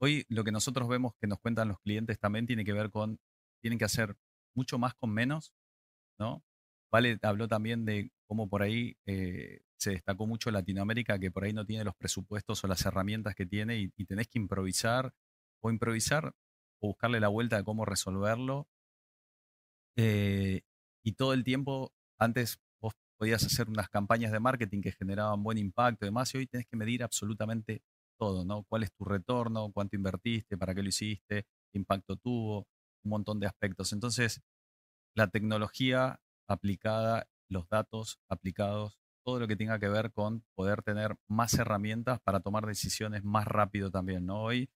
hoy 0.00 0.24
lo 0.28 0.44
que 0.44 0.52
nosotros 0.52 0.88
vemos 0.88 1.14
que 1.20 1.26
nos 1.26 1.38
cuentan 1.40 1.68
los 1.68 1.80
clientes 1.80 2.18
también 2.18 2.46
tiene 2.46 2.64
que 2.64 2.72
ver 2.72 2.90
con, 2.90 3.20
tienen 3.62 3.78
que 3.78 3.84
hacer 3.84 4.16
mucho 4.54 4.78
más 4.78 4.94
con 4.94 5.10
menos, 5.10 5.54
¿no? 6.18 6.42
Vale 6.90 7.18
habló 7.22 7.48
también 7.48 7.84
de 7.84 8.10
cómo 8.26 8.48
por 8.48 8.62
ahí 8.62 8.96
eh, 9.06 9.60
se 9.76 9.90
destacó 9.92 10.26
mucho 10.26 10.50
Latinoamérica, 10.50 11.18
que 11.18 11.30
por 11.30 11.44
ahí 11.44 11.52
no 11.52 11.66
tiene 11.66 11.84
los 11.84 11.94
presupuestos 11.96 12.64
o 12.64 12.68
las 12.68 12.84
herramientas 12.86 13.34
que 13.34 13.46
tiene 13.46 13.78
y, 13.78 13.92
y 13.96 14.06
tenés 14.06 14.28
que 14.28 14.38
improvisar 14.38 15.12
o 15.62 15.70
improvisar 15.70 16.34
o 16.80 16.88
buscarle 16.88 17.20
la 17.20 17.28
vuelta 17.28 17.56
de 17.58 17.64
cómo 17.64 17.84
resolverlo. 17.84 18.68
Eh, 20.00 20.62
y 21.04 21.12
todo 21.14 21.32
el 21.32 21.42
tiempo, 21.42 21.92
antes 22.20 22.60
vos 22.80 22.92
podías 23.18 23.44
hacer 23.44 23.68
unas 23.68 23.88
campañas 23.88 24.30
de 24.30 24.38
marketing 24.38 24.80
que 24.80 24.92
generaban 24.92 25.42
buen 25.42 25.58
impacto 25.58 26.04
y 26.04 26.08
demás, 26.08 26.32
y 26.34 26.38
hoy 26.38 26.46
tenés 26.46 26.66
que 26.68 26.76
medir 26.76 27.02
absolutamente 27.02 27.82
todo, 28.16 28.44
¿no? 28.44 28.62
¿Cuál 28.64 28.84
es 28.84 28.92
tu 28.92 29.04
retorno? 29.04 29.72
¿Cuánto 29.72 29.96
invertiste? 29.96 30.56
¿Para 30.56 30.72
qué 30.74 30.82
lo 30.82 30.88
hiciste? 30.88 31.46
¿Qué 31.72 31.78
impacto 31.78 32.16
tuvo? 32.16 32.68
Un 33.04 33.10
montón 33.10 33.40
de 33.40 33.48
aspectos. 33.48 33.92
Entonces, 33.92 34.40
la 35.16 35.28
tecnología 35.28 36.20
aplicada, 36.48 37.28
los 37.50 37.68
datos 37.68 38.20
aplicados, 38.28 38.98
todo 39.24 39.40
lo 39.40 39.48
que 39.48 39.56
tenga 39.56 39.80
que 39.80 39.88
ver 39.88 40.12
con 40.12 40.44
poder 40.54 40.82
tener 40.82 41.16
más 41.28 41.54
herramientas 41.54 42.20
para 42.20 42.40
tomar 42.40 42.66
decisiones 42.66 43.24
más 43.24 43.46
rápido 43.48 43.90
también, 43.90 44.26
¿no? 44.26 44.42
Hoy 44.42 44.70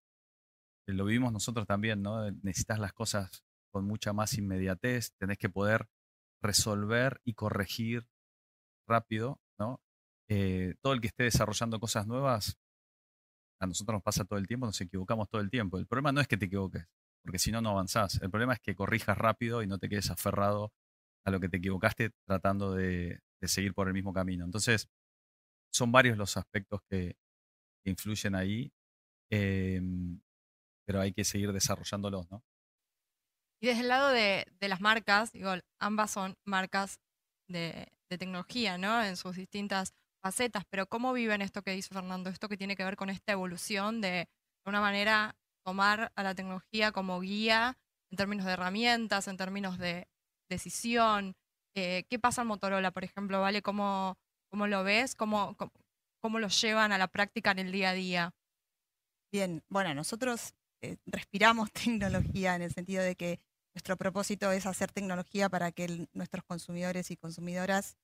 eh, 0.89 0.93
lo 0.93 1.05
vivimos 1.05 1.33
nosotros 1.33 1.67
también, 1.67 2.03
¿no? 2.03 2.31
Necesitas 2.43 2.79
las 2.81 2.93
cosas 2.93 3.45
con 3.73 3.85
mucha 3.87 4.13
más 4.13 4.39
inmediatez, 4.39 5.13
tenés 5.19 5.39
que 5.39 5.49
poder 5.49 5.89
resolver 6.43 7.21
y 7.25 7.35
corregir 7.35 8.07
rápido, 8.87 9.41
¿no? 9.59 9.81
Eh, 10.29 10.75
todo 10.81 10.93
el 10.93 11.01
que 11.01 11.09
esté 11.09 11.25
desarrollando 11.25 11.81
cosas 11.81 12.07
nuevas, 12.07 12.59
a 13.61 13.67
nosotros 13.67 13.95
nos 13.95 14.03
pasa 14.03 14.25
todo 14.25 14.39
el 14.39 14.47
tiempo, 14.47 14.67
nos 14.67 14.81
equivocamos 14.81 15.29
todo 15.29 15.41
el 15.41 15.51
tiempo. 15.51 15.79
El 15.79 15.87
problema 15.87 16.13
no 16.13 16.21
es 16.21 16.29
que 16.29 16.37
te 16.37 16.47
equivoques, 16.47 16.85
porque 17.23 17.39
si 17.39 17.53
no, 17.53 17.61
no 17.61 17.71
avanzás. 17.71 18.21
El 18.21 18.31
problema 18.31 18.55
es 18.55 18.61
que 18.61 18.75
corrijas 18.75 19.17
rápido 19.17 19.63
y 19.63 19.67
no 19.67 19.79
te 19.79 19.89
quedes 19.89 20.11
aferrado 20.11 20.73
a 21.25 21.31
lo 21.31 21.41
que 21.41 21.49
te 21.49 21.59
equivocaste 21.59 22.11
tratando 22.27 22.73
de, 22.75 23.21
seguir 23.43 23.75
por 23.75 23.89
el 23.89 23.95
mismo 23.95 24.13
camino. 24.13 24.45
Entonces, 24.45 24.89
son 25.73 25.93
varios 25.93 26.19
los 26.19 26.37
aspectos 26.37 26.81
que, 26.89 27.17
influyen 27.85 28.37
ahí, 28.37 28.73
em, 29.31 30.21
pero 30.87 31.01
hay 31.01 31.13
que 31.13 31.25
seguir 31.25 31.53
desarrollándolos, 31.53 32.31
¿no? 32.31 32.45
Y 33.63 33.69
desde 33.69 33.83
el 33.83 33.89
lado 33.89 34.09
de, 34.09 34.45
las 34.61 34.81
marcas, 34.81 35.31
digo, 35.31 35.53
ambas 35.79 36.11
son 36.11 36.37
marcas 36.45 36.99
de, 37.49 37.89
tecnología, 38.09 38.77
¿no? 38.77 39.03
En 39.03 39.17
sus 39.17 39.37
distintas 39.37 39.95
facetas, 40.21 40.65
pero 40.69 40.87
¿cómo 40.87 41.15
viven 41.15 41.41
esto 41.41 41.63
que 41.63 41.71
dice 41.71 41.95
Fernando? 41.95 42.29
Esto 42.29 42.47
que 42.47 42.59
tiene 42.59 42.77
que 42.77 42.85
ver 42.85 42.97
con 42.97 43.09
esta 43.09 43.33
evolución 43.33 44.03
de, 44.03 44.29
de 44.65 44.67
una 44.67 44.83
manera, 44.83 45.35
tomar 45.65 46.13
a 46.15 46.23
la 46.23 46.35
tecnología 46.35 46.93
como 46.93 47.21
guía 47.21 47.79
en 48.11 48.17
términos 48.19 48.45
de 48.45 48.53
herramientas, 48.53 49.29
en 49.29 49.39
términos 49.39 49.79
de 49.79 50.09
decisión. 50.51 51.35
Eh, 51.75 52.05
¿Qué 52.11 52.19
pasa 52.19 52.43
en 52.43 52.49
Motorola, 52.49 52.91
por 52.91 53.05
ejemplo? 53.05 53.41
¿Vale? 53.41 53.63
¿Cómo, 53.63 54.19
cómo 54.51 54.67
lo 54.67 54.85
ves? 54.85 55.15
¿Cómo, 55.15 55.57
¿Cómo, 56.21 56.39
lo 56.39 56.49
llevan 56.49 56.93
a 56.93 56.99
la 56.99 57.09
práctica 57.09 57.53
en 57.53 57.61
el 57.61 57.73
día 57.73 57.91
a 57.91 57.95
día? 57.95 58.35
Bien, 59.33 59.63
bueno, 59.71 59.95
nosotros 59.95 60.53
eh, 60.83 60.99
respiramos 61.07 61.73
tecnología 61.73 62.57
en 62.57 62.63
el 62.63 62.73
sentido 62.75 63.03
de 63.03 63.17
que 63.17 63.41
nuestro 63.75 63.97
propósito 63.97 64.51
es 64.53 64.67
hacer 64.67 64.93
tecnología 64.93 65.49
para 65.49 65.73
que 65.73 66.09
nuestros 66.13 66.45
consumidores 66.45 67.11
y 67.11 67.17
consumidoras 67.17 67.97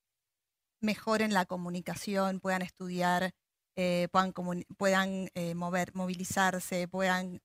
mejoren 0.81 1.33
la 1.33 1.45
comunicación, 1.45 2.39
puedan 2.39 2.61
estudiar, 2.61 3.31
eh, 3.75 4.07
puedan, 4.11 4.33
puedan 4.77 5.29
mover, 5.55 5.93
movilizarse, 5.93 6.87
puedan 6.87 7.41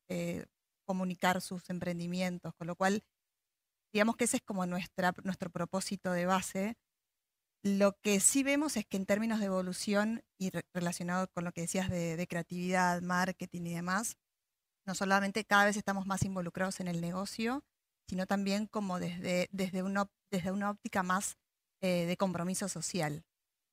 comunicar 0.87 1.41
sus 1.41 1.69
emprendimientos, 1.71 2.55
con 2.55 2.67
lo 2.67 2.77
cual 2.77 3.03
Digamos 3.95 4.17
que 4.17 4.25
ese 4.25 4.39
es 4.39 4.43
como 4.43 4.67
nuestra, 4.67 5.15
nuestro 5.23 5.51
propósito 5.51 6.11
de 6.11 6.27
base. 6.27 6.77
Lo 7.63 7.93
que 8.03 8.19
sí 8.19 8.43
vemos 8.43 8.77
es 8.77 8.85
que 8.85 8.97
en 8.97 9.07
términos 9.07 9.39
de 9.39 9.47
evolución 9.47 10.25
y 10.37 10.51
relacionado 10.73 11.29
con 11.29 11.45
lo 11.45 11.53
que 11.53 11.61
decías 11.61 11.89
de, 11.89 12.27
creatividad, 12.29 13.03
marketing 13.03 13.63
y 13.67 13.75
demás, 13.75 14.17
no 14.85 14.97
solamente 14.97 15.45
cada 15.45 15.67
vez 15.67 15.77
estamos 15.77 16.07
más 16.07 16.25
involucrados 16.25 16.81
en 16.81 16.89
el 16.89 17.01
negocio, 17.01 17.63
sino 18.09 18.27
también 18.27 18.67
como 18.67 18.99
desde, 18.99 19.49
desde, 19.53 19.83
una, 19.83 20.07
desde 20.31 20.53
una 20.53 20.71
óptica 20.71 21.03
más 21.03 21.37
eh, 21.81 22.07
de 22.07 22.17
compromiso 22.17 22.69
social. 22.69 23.25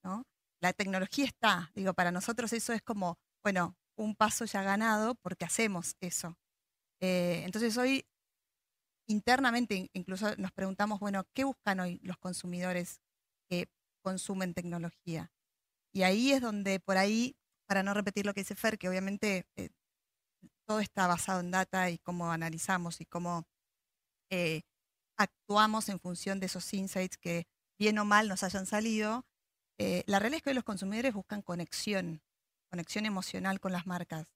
¿no? 0.04 0.24
La 0.62 0.74
tecnología 0.74 1.26
está, 1.26 1.72
digo, 1.76 1.94
para 1.94 2.12
nosotros 2.12 2.54
eso 2.54 2.74
es 2.74 2.82
como, 2.82 3.18
bueno, 3.44 3.76
un 3.96 4.16
paso 4.16 4.46
ya 4.46 4.64
ganado 4.64 5.16
porque 5.16 5.46
hacemos 5.46 5.96
eso. 6.00 6.38
Eh, 7.00 7.42
entonces 7.46 7.78
hoy 7.78 8.06
internamente 9.08 9.90
incluso 9.94 10.36
nos 10.38 10.52
preguntamos, 10.52 11.00
bueno, 11.00 11.26
¿qué 11.34 11.44
buscan 11.44 11.80
hoy 11.80 12.00
los 12.04 12.18
consumidores 12.18 13.02
que 13.50 13.70
consumen 14.04 14.54
tecnología? 14.54 15.32
Y 15.94 16.04
ahí 16.04 16.32
es 16.32 16.42
donde 16.42 16.80
por 16.80 16.98
ahí, 16.98 17.36
para 17.68 17.84
no 17.84 17.94
repetir 17.94 18.26
lo 18.26 18.34
que 18.34 18.42
dice 18.42 18.56
Fer, 18.56 18.78
que 18.78 18.88
obviamente 18.88 19.46
eh, 19.56 19.70
todo 20.66 20.80
está 20.80 21.08
basado 21.08 21.42
en 21.42 21.52
data 21.52 21.90
y 21.90 21.98
cómo 22.00 22.32
analizamos 22.32 23.02
y 23.02 23.06
cómo 23.06 23.46
eh, 24.32 24.64
actuamos 25.18 25.90
en 25.90 26.00
función 26.00 26.40
de 26.40 26.48
esos 26.48 26.74
insights 26.74 27.18
que 27.18 27.46
bien 27.78 28.00
o 28.00 28.06
mal 28.06 28.28
nos 28.28 28.44
hayan 28.44 28.66
salido, 28.66 29.26
eh, 29.78 30.04
la 30.08 30.20
realidad 30.20 30.38
es 30.38 30.44
que 30.44 30.50
hoy 30.52 30.56
los 30.56 30.64
consumidores 30.64 31.14
buscan 31.14 31.44
conexión, 31.44 32.22
conexión 32.72 33.06
emocional 33.06 33.60
con 33.60 33.72
las 33.72 33.86
marcas, 33.88 34.28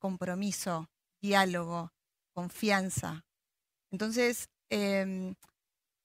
compromiso, 0.00 0.90
diálogo, 1.22 1.92
confianza, 2.32 3.24
entonces, 3.94 4.48
em, 4.70 5.36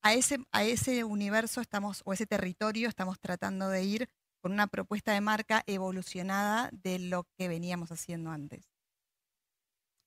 a, 0.04 0.14
ese, 0.14 0.38
a 0.52 0.64
ese 0.64 1.04
universo 1.04 1.60
estamos, 1.60 2.04
o 2.06 2.14
ese 2.14 2.28
territorio 2.28 2.88
estamos 2.88 3.20
tratando 3.20 3.68
de 3.68 3.84
ir 3.84 4.10
con 4.44 4.52
una 4.52 4.68
propuesta 4.68 5.12
de 5.12 5.22
marca 5.22 5.64
evolucionada 5.66 6.70
de 6.72 7.00
lo 7.00 7.24
que 7.36 7.48
veníamos 7.48 7.92
haciendo 7.92 8.30
antes. 8.30 8.70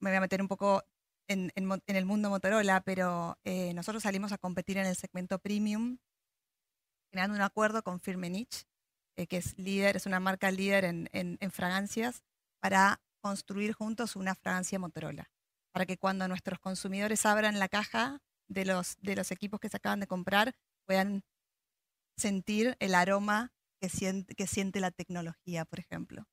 Me 0.00 0.10
voy 0.10 0.18
a 0.18 0.20
meter 0.20 0.40
un 0.40 0.46
poco 0.46 0.84
en, 1.28 1.52
el 1.54 2.06
mundo 2.06 2.30
Motorola, 2.30 2.82
pero 2.82 3.38
eh, 3.44 3.72
nosotros 3.74 4.02
salimos 4.02 4.32
a 4.32 4.38
competir 4.38 4.78
en 4.78 4.86
el 4.86 4.96
segmento 4.96 5.38
premium, 5.38 5.98
creando 7.10 7.36
un 7.36 7.42
acuerdo 7.42 7.82
con 7.82 8.00
Firmenich, 8.00 8.64
eh, 9.16 9.26
que 9.26 9.38
es 9.38 9.58
líder, 9.58 9.96
es 9.96 10.06
una 10.06 10.20
marca 10.20 10.50
líder 10.50 10.84
en, 10.84 11.08
en 11.12 11.50
fragancias, 11.50 12.22
para 12.60 13.00
construir 13.20 13.72
juntos 13.72 14.16
una 14.16 14.34
fragancia 14.34 14.78
Motorola 14.78 15.30
para 15.72 15.86
que 15.86 15.98
cuando 15.98 16.28
nuestros 16.28 16.58
consumidores 16.60 17.26
abran 17.26 17.58
la 17.58 17.68
caja 17.68 18.20
de 18.48 18.64
los, 18.64 18.96
de 19.00 19.16
los 19.16 19.30
equipos 19.30 19.58
que 19.58 19.68
se 19.68 19.78
acaban 19.78 20.00
de 20.00 20.06
comprar 20.06 20.54
puedan 20.86 21.24
sentir 22.16 22.76
el 22.78 22.94
aroma 22.94 23.52
que 23.80 23.88
siente, 23.88 24.34
que 24.34 24.46
siente 24.46 24.80
la 24.80 24.90
tecnología, 24.90 25.64
por 25.64 25.80
ejemplo. 25.80 26.24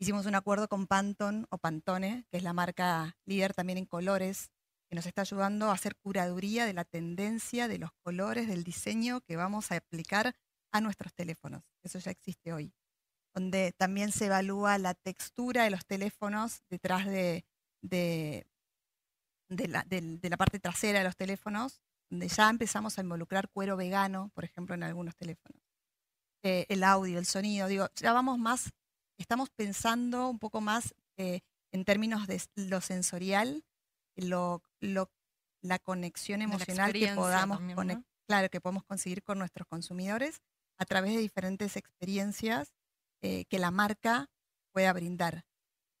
Hicimos 0.00 0.24
un 0.24 0.34
acuerdo 0.34 0.66
con 0.66 0.86
Pantone 0.86 2.24
que 2.30 2.38
es 2.38 2.42
la 2.42 2.54
marca 2.54 3.18
líder 3.26 3.52
también 3.52 3.76
en 3.76 3.84
colores, 3.84 4.50
que 4.88 4.96
nos 4.96 5.04
está 5.04 5.20
ayudando 5.20 5.68
a 5.68 5.74
hacer 5.74 5.94
curaduría 5.94 6.64
de 6.64 6.72
la 6.72 6.86
tendencia 6.86 7.68
de 7.68 7.76
los 7.76 7.90
colores, 8.02 8.48
del 8.48 8.64
diseño 8.64 9.20
que 9.20 9.36
vamos 9.36 9.70
a 9.70 9.76
aplicar 9.76 10.34
a 10.72 10.80
nuestros 10.80 11.12
teléfonos. 11.12 11.64
Eso 11.82 11.98
ya 11.98 12.10
existe 12.10 12.54
hoy. 12.54 12.72
Donde 13.34 13.72
también 13.76 14.10
se 14.10 14.26
evalúa 14.26 14.78
la 14.78 14.94
textura 14.94 15.64
de 15.64 15.70
los 15.70 15.84
teléfonos 15.84 16.62
detrás 16.70 17.04
de, 17.04 17.44
de 17.82 18.46
la, 19.68 19.84
de, 19.84 20.18
la 20.22 20.36
parte 20.38 20.58
trasera 20.60 21.00
de 21.00 21.04
los 21.04 21.16
teléfonos, 21.16 21.82
donde 22.08 22.28
ya 22.28 22.48
empezamos 22.48 22.96
a 22.96 23.02
involucrar 23.02 23.50
cuero 23.50 23.76
vegano, 23.76 24.30
por 24.34 24.44
ejemplo, 24.44 24.74
en 24.74 24.82
algunos 24.82 25.14
teléfonos. 25.14 25.60
Eh, 26.42 26.64
el 26.70 26.84
audio, 26.84 27.18
el 27.18 27.26
sonido, 27.26 27.68
digo, 27.68 27.86
ya 27.96 28.14
vamos 28.14 28.38
más, 28.38 28.72
estamos 29.20 29.50
pensando 29.50 30.28
un 30.28 30.38
poco 30.38 30.60
más 30.60 30.94
eh, 31.16 31.40
en 31.72 31.84
términos 31.84 32.26
de 32.26 32.42
lo 32.56 32.80
sensorial, 32.80 33.64
lo, 34.16 34.62
lo, 34.80 35.10
la 35.62 35.78
conexión 35.78 36.42
emocional 36.42 36.92
que 36.92 37.14
podamos 37.14 37.60
claro, 38.26 38.48
que 38.48 38.60
podemos 38.60 38.84
conseguir 38.84 39.22
con 39.22 39.38
nuestros 39.38 39.66
consumidores 39.66 40.40
a 40.78 40.84
través 40.84 41.12
de 41.14 41.20
diferentes 41.20 41.76
experiencias 41.76 42.72
eh, 43.22 43.44
que 43.46 43.58
la 43.58 43.70
marca 43.70 44.30
pueda 44.72 44.92
brindar. 44.92 45.44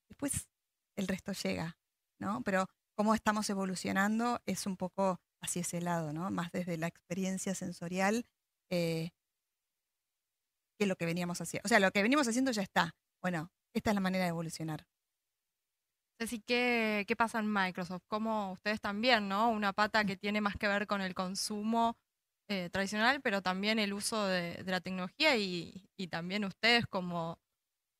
Después 0.08 0.48
el 0.96 1.08
resto 1.08 1.32
llega, 1.32 1.76
¿no? 2.18 2.42
Pero 2.42 2.66
cómo 2.94 3.14
estamos 3.14 3.50
evolucionando 3.50 4.40
es 4.46 4.66
un 4.66 4.76
poco 4.76 5.20
hacia 5.40 5.62
ese 5.62 5.80
lado, 5.80 6.12
¿no? 6.12 6.30
Más 6.30 6.52
desde 6.52 6.76
la 6.76 6.86
experiencia 6.86 7.54
sensorial 7.54 8.24
eh, 8.70 9.10
que 10.78 10.86
lo 10.86 10.96
que 10.96 11.06
veníamos 11.06 11.40
haciendo. 11.40 11.66
O 11.66 11.68
sea, 11.68 11.80
lo 11.80 11.90
que 11.90 12.02
venimos 12.02 12.26
haciendo 12.28 12.52
ya 12.52 12.62
está. 12.62 12.94
Bueno, 13.22 13.50
esta 13.74 13.90
es 13.90 13.94
la 13.94 14.00
manera 14.00 14.24
de 14.24 14.30
evolucionar. 14.30 14.86
Ceci, 16.18 16.40
¿qué, 16.40 17.04
¿qué 17.08 17.16
pasa 17.16 17.38
en 17.38 17.50
Microsoft? 17.50 18.02
Como 18.06 18.52
ustedes 18.52 18.80
también, 18.80 19.28
¿no? 19.28 19.50
Una 19.50 19.72
pata 19.72 20.04
que 20.04 20.16
tiene 20.16 20.40
más 20.40 20.56
que 20.56 20.68
ver 20.68 20.86
con 20.86 21.00
el 21.00 21.14
consumo 21.14 21.96
eh, 22.48 22.68
tradicional, 22.70 23.20
pero 23.22 23.42
también 23.42 23.78
el 23.78 23.92
uso 23.92 24.26
de, 24.26 24.62
la 24.66 24.80
tecnología 24.80 25.36
y, 25.36 25.86
también 26.10 26.44
ustedes 26.44 26.86
como 26.86 27.38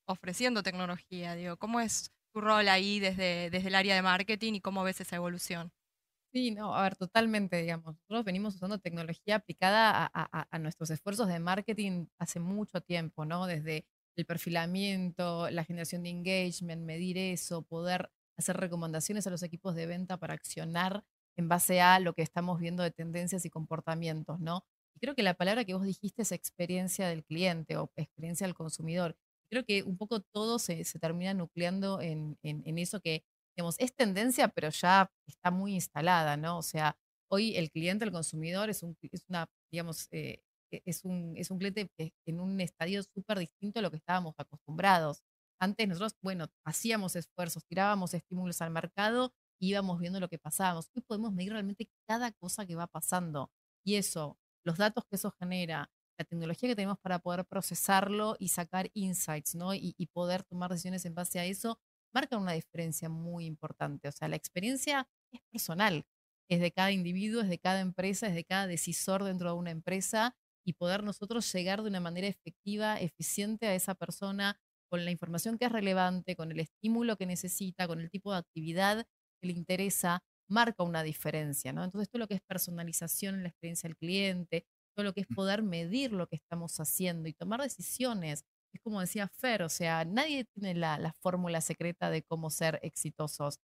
ofreciendo 0.06 0.62
tecnología. 0.62 1.34
Digo, 1.34 1.56
¿cómo 1.56 1.80
es 1.80 2.10
tu 2.32 2.40
rol 2.40 2.68
ahí 2.68 3.00
desde, 3.00 3.50
desde 3.50 3.68
el 3.68 3.74
área 3.74 3.94
de 3.94 4.02
marketing 4.02 4.54
y 4.54 4.60
cómo 4.60 4.82
ves 4.84 5.00
esa 5.00 5.16
evolución? 5.16 5.72
Sí, 6.32 6.52
no, 6.52 6.74
a 6.76 6.82
ver, 6.82 6.96
totalmente, 6.96 7.60
digamos. 7.60 7.96
Nosotros 8.08 8.24
venimos 8.24 8.54
usando 8.54 8.78
tecnología 8.78 9.36
aplicada 9.36 10.10
a, 10.14 10.58
nuestros 10.58 10.90
esfuerzos 10.90 11.28
de 11.28 11.40
marketing 11.40 12.06
hace 12.18 12.38
mucho 12.38 12.80
tiempo, 12.80 13.24
¿no? 13.24 13.46
Desde 13.46 13.86
el 14.16 14.26
perfilamiento, 14.26 15.50
la 15.50 15.64
generación 15.64 16.02
de 16.02 16.10
engagement, 16.10 16.82
medir 16.82 17.18
eso, 17.18 17.62
poder 17.62 18.10
hacer 18.36 18.56
recomendaciones 18.56 19.26
a 19.26 19.30
los 19.30 19.42
equipos 19.42 19.74
de 19.74 19.86
venta 19.86 20.18
para 20.18 20.34
accionar 20.34 21.04
en 21.36 21.48
base 21.48 21.80
a 21.80 22.00
lo 22.00 22.14
que 22.14 22.22
estamos 22.22 22.58
viendo 22.60 22.82
de 22.82 22.90
tendencias 22.90 23.44
y 23.44 23.50
comportamientos, 23.50 24.40
¿no? 24.40 24.64
Creo 25.00 25.14
que 25.14 25.22
la 25.22 25.34
palabra 25.34 25.64
que 25.64 25.74
vos 25.74 25.84
dijiste 25.84 26.22
es 26.22 26.32
experiencia 26.32 27.08
del 27.08 27.24
cliente 27.24 27.76
o 27.78 27.90
experiencia 27.96 28.46
del 28.46 28.54
consumidor. 28.54 29.16
Creo 29.50 29.64
que 29.64 29.82
un 29.82 29.96
poco 29.96 30.20
todo 30.20 30.58
se, 30.58 30.84
termina 31.00 31.32
nucleando 31.32 32.00
en, 32.00 32.36
eso 32.42 33.00
que, 33.00 33.24
digamos, 33.56 33.76
es 33.78 33.94
tendencia, 33.94 34.48
pero 34.48 34.68
ya 34.68 35.10
está 35.26 35.50
muy 35.50 35.74
instalada, 35.74 36.36
¿no? 36.36 36.58
O 36.58 36.62
sea, 36.62 36.98
hoy 37.30 37.56
el 37.56 37.70
cliente, 37.70 38.04
el 38.04 38.12
consumidor, 38.12 38.68
es, 38.68 38.82
un, 38.82 38.96
es 39.10 39.24
una, 39.28 39.48
digamos, 39.72 40.08
eh, 40.10 40.42
es 40.84 41.04
un, 41.04 41.34
es 41.36 41.50
un 41.50 41.58
cliente 41.58 41.90
en 42.26 42.40
un 42.40 42.60
estadio 42.60 43.02
súper 43.02 43.38
distinto 43.38 43.80
a 43.80 43.82
lo 43.82 43.90
que 43.90 43.96
estábamos 43.98 44.34
acostumbrados. 44.38 45.22
Antes 45.60 45.88
nosotros, 45.88 46.16
bueno, 46.22 46.46
hacíamos 46.64 47.16
esfuerzos, 47.16 47.64
tirábamos 47.66 48.14
estímulos 48.14 48.62
al 48.62 48.70
mercado, 48.70 49.34
íbamos 49.60 50.00
viendo 50.00 50.20
lo 50.20 50.28
que 50.28 50.38
pasábamos. 50.38 50.90
Hoy 50.94 51.02
podemos 51.02 51.32
medir 51.32 51.52
realmente 51.52 51.88
cada 52.08 52.32
cosa 52.32 52.66
que 52.66 52.76
va 52.76 52.86
pasando. 52.86 53.50
Y 53.84 53.96
eso, 53.96 54.38
los 54.64 54.78
datos 54.78 55.04
que 55.04 55.16
eso 55.16 55.30
genera, 55.38 55.90
la 56.18 56.24
tecnología 56.24 56.68
que 56.68 56.76
tenemos 56.76 56.98
para 56.98 57.18
poder 57.18 57.44
procesarlo 57.46 58.36
y 58.38 58.48
sacar 58.48 58.90
insights, 58.94 59.54
¿no? 59.54 59.74
Y, 59.74 59.94
y 59.96 60.06
poder 60.06 60.44
tomar 60.44 60.70
decisiones 60.70 61.04
en 61.04 61.14
base 61.14 61.40
a 61.40 61.44
eso, 61.44 61.78
marca 62.14 62.38
una 62.38 62.52
diferencia 62.52 63.08
muy 63.08 63.46
importante. 63.46 64.08
O 64.08 64.12
sea, 64.12 64.28
la 64.28 64.36
experiencia 64.36 65.08
es 65.32 65.40
personal, 65.50 66.04
es 66.48 66.60
de 66.60 66.72
cada 66.72 66.90
individuo, 66.92 67.42
es 67.42 67.48
de 67.48 67.58
cada 67.58 67.80
empresa, 67.80 68.26
es 68.26 68.34
de 68.34 68.44
cada 68.44 68.66
decisor 68.66 69.24
dentro 69.24 69.52
de 69.52 69.58
una 69.58 69.70
empresa 69.70 70.36
y 70.64 70.74
poder 70.74 71.02
nosotros 71.02 71.50
llegar 71.52 71.82
de 71.82 71.88
una 71.88 72.00
manera 72.00 72.26
efectiva, 72.26 72.98
eficiente 73.00 73.66
a 73.66 73.74
esa 73.74 73.94
persona 73.94 74.58
con 74.90 75.04
la 75.04 75.10
información 75.10 75.56
que 75.56 75.66
es 75.66 75.72
relevante, 75.72 76.36
con 76.36 76.50
el 76.50 76.60
estímulo 76.60 77.16
que 77.16 77.26
necesita, 77.26 77.86
con 77.86 78.00
el 78.00 78.10
tipo 78.10 78.32
de 78.32 78.38
actividad 78.38 79.06
que 79.40 79.46
le 79.46 79.52
interesa, 79.52 80.22
marca 80.48 80.82
una 80.82 81.02
diferencia, 81.02 81.72
¿no? 81.72 81.84
Entonces, 81.84 82.10
todo 82.10 82.20
lo 82.20 82.28
que 82.28 82.34
es 82.34 82.42
personalización 82.42 83.36
en 83.36 83.42
la 83.44 83.48
experiencia 83.50 83.88
del 83.88 83.96
cliente, 83.96 84.66
todo 84.94 85.04
lo 85.04 85.12
que 85.14 85.20
es 85.20 85.30
mm. 85.30 85.34
poder 85.34 85.62
medir 85.62 86.12
lo 86.12 86.26
que 86.26 86.36
estamos 86.36 86.78
haciendo 86.80 87.28
y 87.28 87.32
tomar 87.32 87.62
decisiones. 87.62 88.44
Es 88.74 88.80
como 88.82 89.00
decía 89.00 89.28
Fer, 89.28 89.62
o 89.62 89.68
sea, 89.68 90.04
nadie 90.04 90.44
tiene 90.44 90.74
la, 90.74 91.14
fórmula 91.20 91.60
secreta 91.60 92.10
de 92.10 92.22
cómo 92.22 92.50
ser 92.50 92.80
exitosos. 92.82 93.58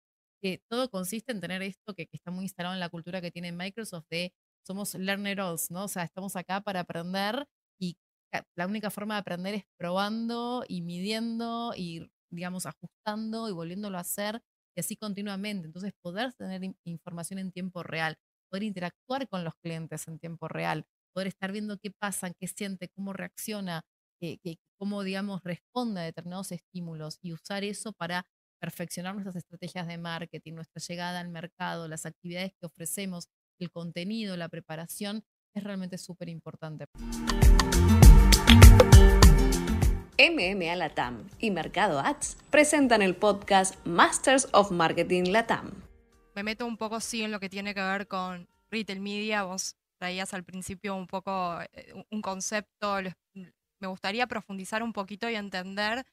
Todo 0.70 0.92
consiste 0.92 1.32
en 1.32 1.42
tener 1.42 1.64
esto 1.64 1.96
que, 1.96 2.06
que 2.06 2.18
está 2.18 2.30
muy 2.30 2.46
instalado 2.46 2.76
en 2.76 2.80
la 2.80 2.90
cultura 2.90 3.20
que 3.20 3.32
tiene 3.32 3.52
Microsoft 3.52 4.06
de 4.12 4.32
somos 4.66 4.94
learners, 4.96 5.72
¿no? 5.72 5.86
O 5.86 5.88
sea, 5.88 6.04
estamos 6.04 6.36
acá 6.36 6.62
para 6.62 6.82
aprender 6.82 7.48
y 7.80 7.98
la 8.56 8.68
única 8.68 8.90
forma 8.90 9.16
de 9.16 9.20
aprender 9.22 9.54
es 9.56 9.66
probando 9.78 10.64
y 10.68 10.82
midiendo 10.82 11.74
y, 11.76 12.12
digamos, 12.32 12.66
ajustando 12.66 13.50
y 13.50 13.54
volviéndolo 13.54 13.98
a 13.98 14.02
hacer 14.02 14.42
y 14.76 14.82
así 14.82 14.96
continuamente. 14.98 15.68
Entonces, 15.68 15.94
poder 16.02 16.34
tener 16.34 16.62
información 16.84 17.40
en 17.40 17.52
tiempo 17.52 17.84
real, 17.84 18.18
poder 18.50 18.64
interactuar 18.64 19.28
con 19.30 19.44
los 19.44 19.56
clientes 19.56 20.08
en 20.08 20.20
tiempo 20.20 20.48
real, 20.48 20.86
poder 21.14 21.28
estar 21.30 21.52
viendo 21.52 21.78
qué 21.80 21.92
pasa, 21.92 22.32
qué 22.34 22.48
siente, 22.48 22.90
cómo 22.90 23.14
reacciona, 23.14 23.84
eh, 24.22 24.38
cómo, 24.78 25.04
digamos, 25.04 25.42
responde 25.44 26.02
a 26.02 26.04
determinados 26.04 26.52
estímulos 26.52 27.20
y 27.22 27.34
usar 27.34 27.64
eso 27.64 27.94
para 27.94 28.26
perfeccionar 28.60 29.14
nuestras 29.14 29.36
estrategias 29.38 29.88
de 29.88 29.98
marketing, 29.98 30.54
nuestra 30.56 30.82
llegada 30.82 31.20
al 31.20 31.30
mercado, 31.30 31.88
las 31.88 32.06
actividades 32.06 32.54
que 32.60 32.66
ofrecemos, 32.66 33.28
el 33.60 33.72
contenido, 33.72 34.38
la 34.38 34.50
preparación, 34.50 35.24
es 35.54 35.64
realmente 35.64 35.98
súper 35.98 36.30
importante. 36.30 36.86
MMA 40.18 40.76
Latam 40.76 41.28
y 41.40 41.52
Mercado 41.52 42.00
Ads 42.00 42.38
presentan 42.50 43.02
el 43.02 43.16
podcast 43.16 43.76
Masters 43.86 44.48
of 44.54 44.72
Marketing 44.72 45.32
Latam. 45.32 45.72
Me 46.36 46.44
meto 46.44 46.66
un 46.66 46.78
poco 46.78 47.00
sí 47.00 47.24
en 47.24 47.32
lo 47.32 47.40
que 47.40 47.50
tiene 47.50 47.74
que 47.74 47.82
ver 47.82 48.08
con 48.08 48.48
retail 48.70 49.00
media. 49.00 49.44
Vos 49.44 49.76
traías 49.98 50.34
al 50.34 50.44
principio 50.44 50.96
un 50.96 51.08
poco 51.08 51.60
eh, 51.74 51.94
un 52.10 52.22
concepto. 52.22 52.98
Me 53.34 53.88
gustaría 53.88 54.28
profundizar 54.28 54.84
un 54.84 54.94
poquito 54.94 55.30
y 55.30 55.36
entender 55.36 56.06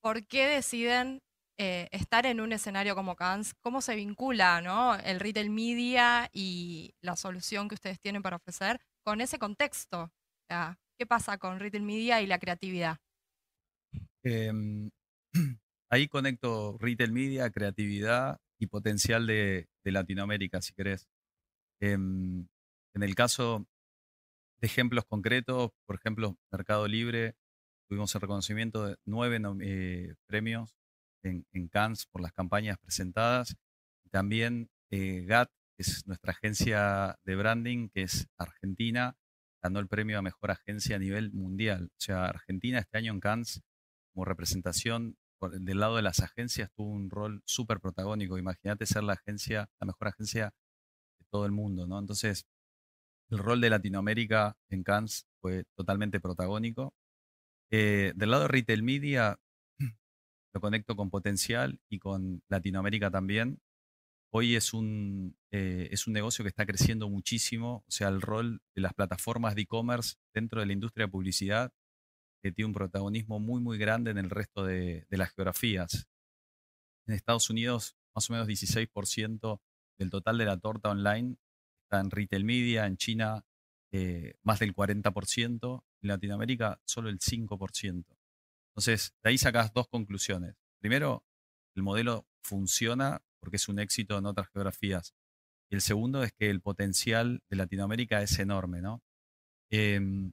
por 0.00 0.26
qué 0.26 0.46
deciden 0.46 1.22
eh, 1.62 1.88
estar 1.92 2.24
en 2.24 2.40
un 2.40 2.54
escenario 2.54 2.94
como 2.94 3.16
Cannes, 3.16 3.52
cómo 3.60 3.82
se 3.82 3.94
vincula 3.94 4.98
el 5.04 5.20
retail 5.20 5.50
media 5.50 6.30
y 6.32 6.94
la 7.02 7.16
solución 7.16 7.68
que 7.68 7.74
ustedes 7.74 8.00
tienen 8.00 8.22
para 8.22 8.36
ofrecer 8.36 8.80
con 9.04 9.20
ese 9.20 9.38
contexto. 9.38 10.10
¿Qué 10.48 11.04
pasa 11.06 11.36
con 11.36 11.60
retail 11.60 11.82
media 11.82 12.22
y 12.22 12.26
la 12.26 12.38
creatividad? 12.38 12.96
Em, 14.22 14.90
ahí 15.90 16.08
conecto 16.08 16.78
retail 16.78 17.12
media, 17.12 17.50
creatividad 17.50 18.38
y 18.58 18.66
potencial 18.66 19.26
de, 19.26 19.68
Latinoamérica, 19.84 20.62
si 20.62 20.72
querés. 20.72 21.08
Em, 21.78 22.46
en 22.94 23.02
el 23.02 23.14
caso 23.14 23.66
de 24.62 24.66
ejemplos 24.66 25.04
concretos, 25.04 25.72
por 25.84 25.96
ejemplo, 25.96 26.38
Mercado 26.50 26.88
Libre, 26.88 27.34
tuvimos 27.86 28.14
el 28.14 28.22
reconocimiento 28.22 28.86
de 28.86 28.96
nueve 29.04 29.38
eh, 29.60 30.14
premios 30.26 30.79
en, 31.22 31.68
Cannes 31.68 32.06
por 32.06 32.22
las 32.22 32.32
campañas 32.32 32.78
presentadas. 32.78 33.56
También 34.10 34.70
eh, 34.90 35.24
GAT, 35.26 35.50
que 35.76 35.82
es 35.82 36.06
nuestra 36.06 36.32
agencia 36.32 37.18
de 37.24 37.36
branding, 37.36 37.88
que 37.88 38.02
es 38.02 38.28
Argentina, 38.36 39.16
ganó 39.62 39.78
el 39.80 39.88
premio 39.88 40.18
a 40.18 40.22
mejor 40.22 40.50
agencia 40.50 40.96
a 40.96 40.98
nivel 40.98 41.32
mundial. 41.32 41.90
O 41.92 42.00
sea, 42.00 42.26
Argentina 42.26 42.78
este 42.78 42.98
año 42.98 43.12
en 43.12 43.20
Cannes, 43.20 43.62
como 44.12 44.24
representación 44.24 45.16
del 45.40 45.80
lado 45.80 45.96
de 45.96 46.02
las 46.02 46.20
agencias, 46.20 46.70
tuvo 46.74 46.90
un 46.90 47.10
rol 47.10 47.42
súper 47.44 47.80
protagónico. 47.80 48.38
Imagínate 48.38 48.86
ser 48.86 49.02
la 49.04 49.14
agencia, 49.14 49.70
la 49.80 49.86
mejor 49.86 50.08
agencia 50.08 50.52
de 51.18 51.26
todo 51.30 51.46
el 51.46 51.52
mundo, 51.52 51.86
¿no? 51.86 51.98
Entonces, 51.98 52.46
el 53.30 53.38
rol 53.38 53.60
de 53.60 53.70
Latinoamérica 53.70 54.56
en 54.68 54.82
Cannes 54.82 55.26
fue 55.40 55.64
totalmente 55.76 56.20
protagónico. 56.20 56.94
Eh, 57.70 58.12
del 58.16 58.30
lado 58.30 58.42
de 58.42 58.48
retail 58.48 58.82
media, 58.82 59.38
lo 60.52 60.60
conecto 60.60 60.96
con 60.96 61.10
potencial 61.10 61.80
y 61.88 61.98
con 61.98 62.42
Latinoamérica 62.48 63.10
también. 63.10 63.60
Hoy 64.32 64.54
es 64.54 64.72
un, 64.72 65.36
eh, 65.50 65.88
es 65.90 66.06
un 66.06 66.12
negocio 66.12 66.44
que 66.44 66.48
está 66.48 66.66
creciendo 66.66 67.08
muchísimo, 67.08 67.84
o 67.86 67.90
sea, 67.90 68.08
el 68.08 68.20
rol 68.20 68.62
de 68.74 68.82
las 68.82 68.94
plataformas 68.94 69.54
de 69.54 69.62
e-commerce 69.62 70.16
dentro 70.32 70.60
de 70.60 70.66
la 70.66 70.72
industria 70.72 71.06
de 71.06 71.12
publicidad 71.12 71.72
que 72.42 72.52
tiene 72.52 72.68
un 72.68 72.74
protagonismo 72.74 73.38
muy, 73.38 73.60
muy 73.60 73.76
grande 73.76 74.10
en 74.10 74.18
el 74.18 74.30
resto 74.30 74.64
de, 74.64 75.06
las 75.10 75.30
geografías. 75.32 76.08
En 77.06 77.14
Estados 77.14 77.50
Unidos, 77.50 77.96
más 78.14 78.30
o 78.30 78.32
menos 78.32 78.48
16% 78.48 79.60
del 79.98 80.10
total 80.10 80.38
de 80.38 80.44
la 80.46 80.58
torta 80.58 80.90
online 80.90 81.36
está 81.84 82.00
en 82.00 82.10
retail 82.10 82.44
media, 82.44 82.86
en 82.86 82.96
China 82.96 83.44
eh, 83.92 84.34
más 84.42 84.60
del 84.60 84.74
40%, 84.74 85.82
en 86.02 86.08
Latinoamérica 86.08 86.80
solo 86.84 87.10
el 87.10 87.18
5%. 87.18 88.19
Entonces, 88.80 89.14
de 89.22 89.28
ahí 89.28 89.36
sacas 89.36 89.74
dos 89.74 89.88
conclusiones. 89.88 90.56
Primero, 90.80 91.22
el 91.76 91.82
modelo 91.82 92.26
funciona 92.42 93.20
porque 93.38 93.56
es 93.56 93.68
un 93.68 93.78
éxito 93.78 94.16
en 94.16 94.24
otras 94.24 94.48
geografías. 94.48 95.14
Y 95.70 95.74
el 95.74 95.82
segundo 95.82 96.22
es 96.24 96.32
que 96.32 96.48
el 96.48 96.62
potencial 96.62 97.42
de 97.50 97.56
Latinoamérica 97.58 98.22
es 98.22 98.38
enorme, 98.38 98.80
¿no? 98.80 99.02
Em, 99.68 100.32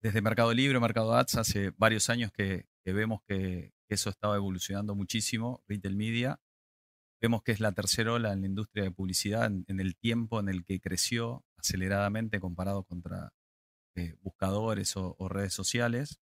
desde 0.00 0.22
Mercado 0.22 0.54
Libre, 0.54 0.78
Mercado 0.78 1.16
Ads, 1.16 1.34
hace 1.34 1.72
varios 1.76 2.08
años 2.10 2.30
que, 2.30 2.66
vemos 2.84 3.22
que, 3.26 3.72
eso 3.88 4.08
estaba 4.08 4.36
evolucionando 4.36 4.94
muchísimo, 4.94 5.64
retail 5.66 5.96
media. 5.96 6.40
Vemos 7.20 7.42
que 7.42 7.50
es 7.50 7.58
la 7.58 7.72
tercera 7.72 8.12
ola 8.12 8.32
en 8.32 8.42
la 8.42 8.46
industria 8.46 8.84
de 8.84 8.92
publicidad 8.92 9.46
en, 9.46 9.80
el 9.80 9.96
tiempo 9.96 10.38
en 10.38 10.48
el 10.48 10.64
que 10.64 10.78
creció 10.78 11.44
aceleradamente 11.56 12.38
comparado 12.38 12.84
contra 12.84 13.32
eh, 13.96 14.14
buscadores 14.22 14.96
o, 14.96 15.16
redes 15.28 15.54
sociales. 15.54 16.20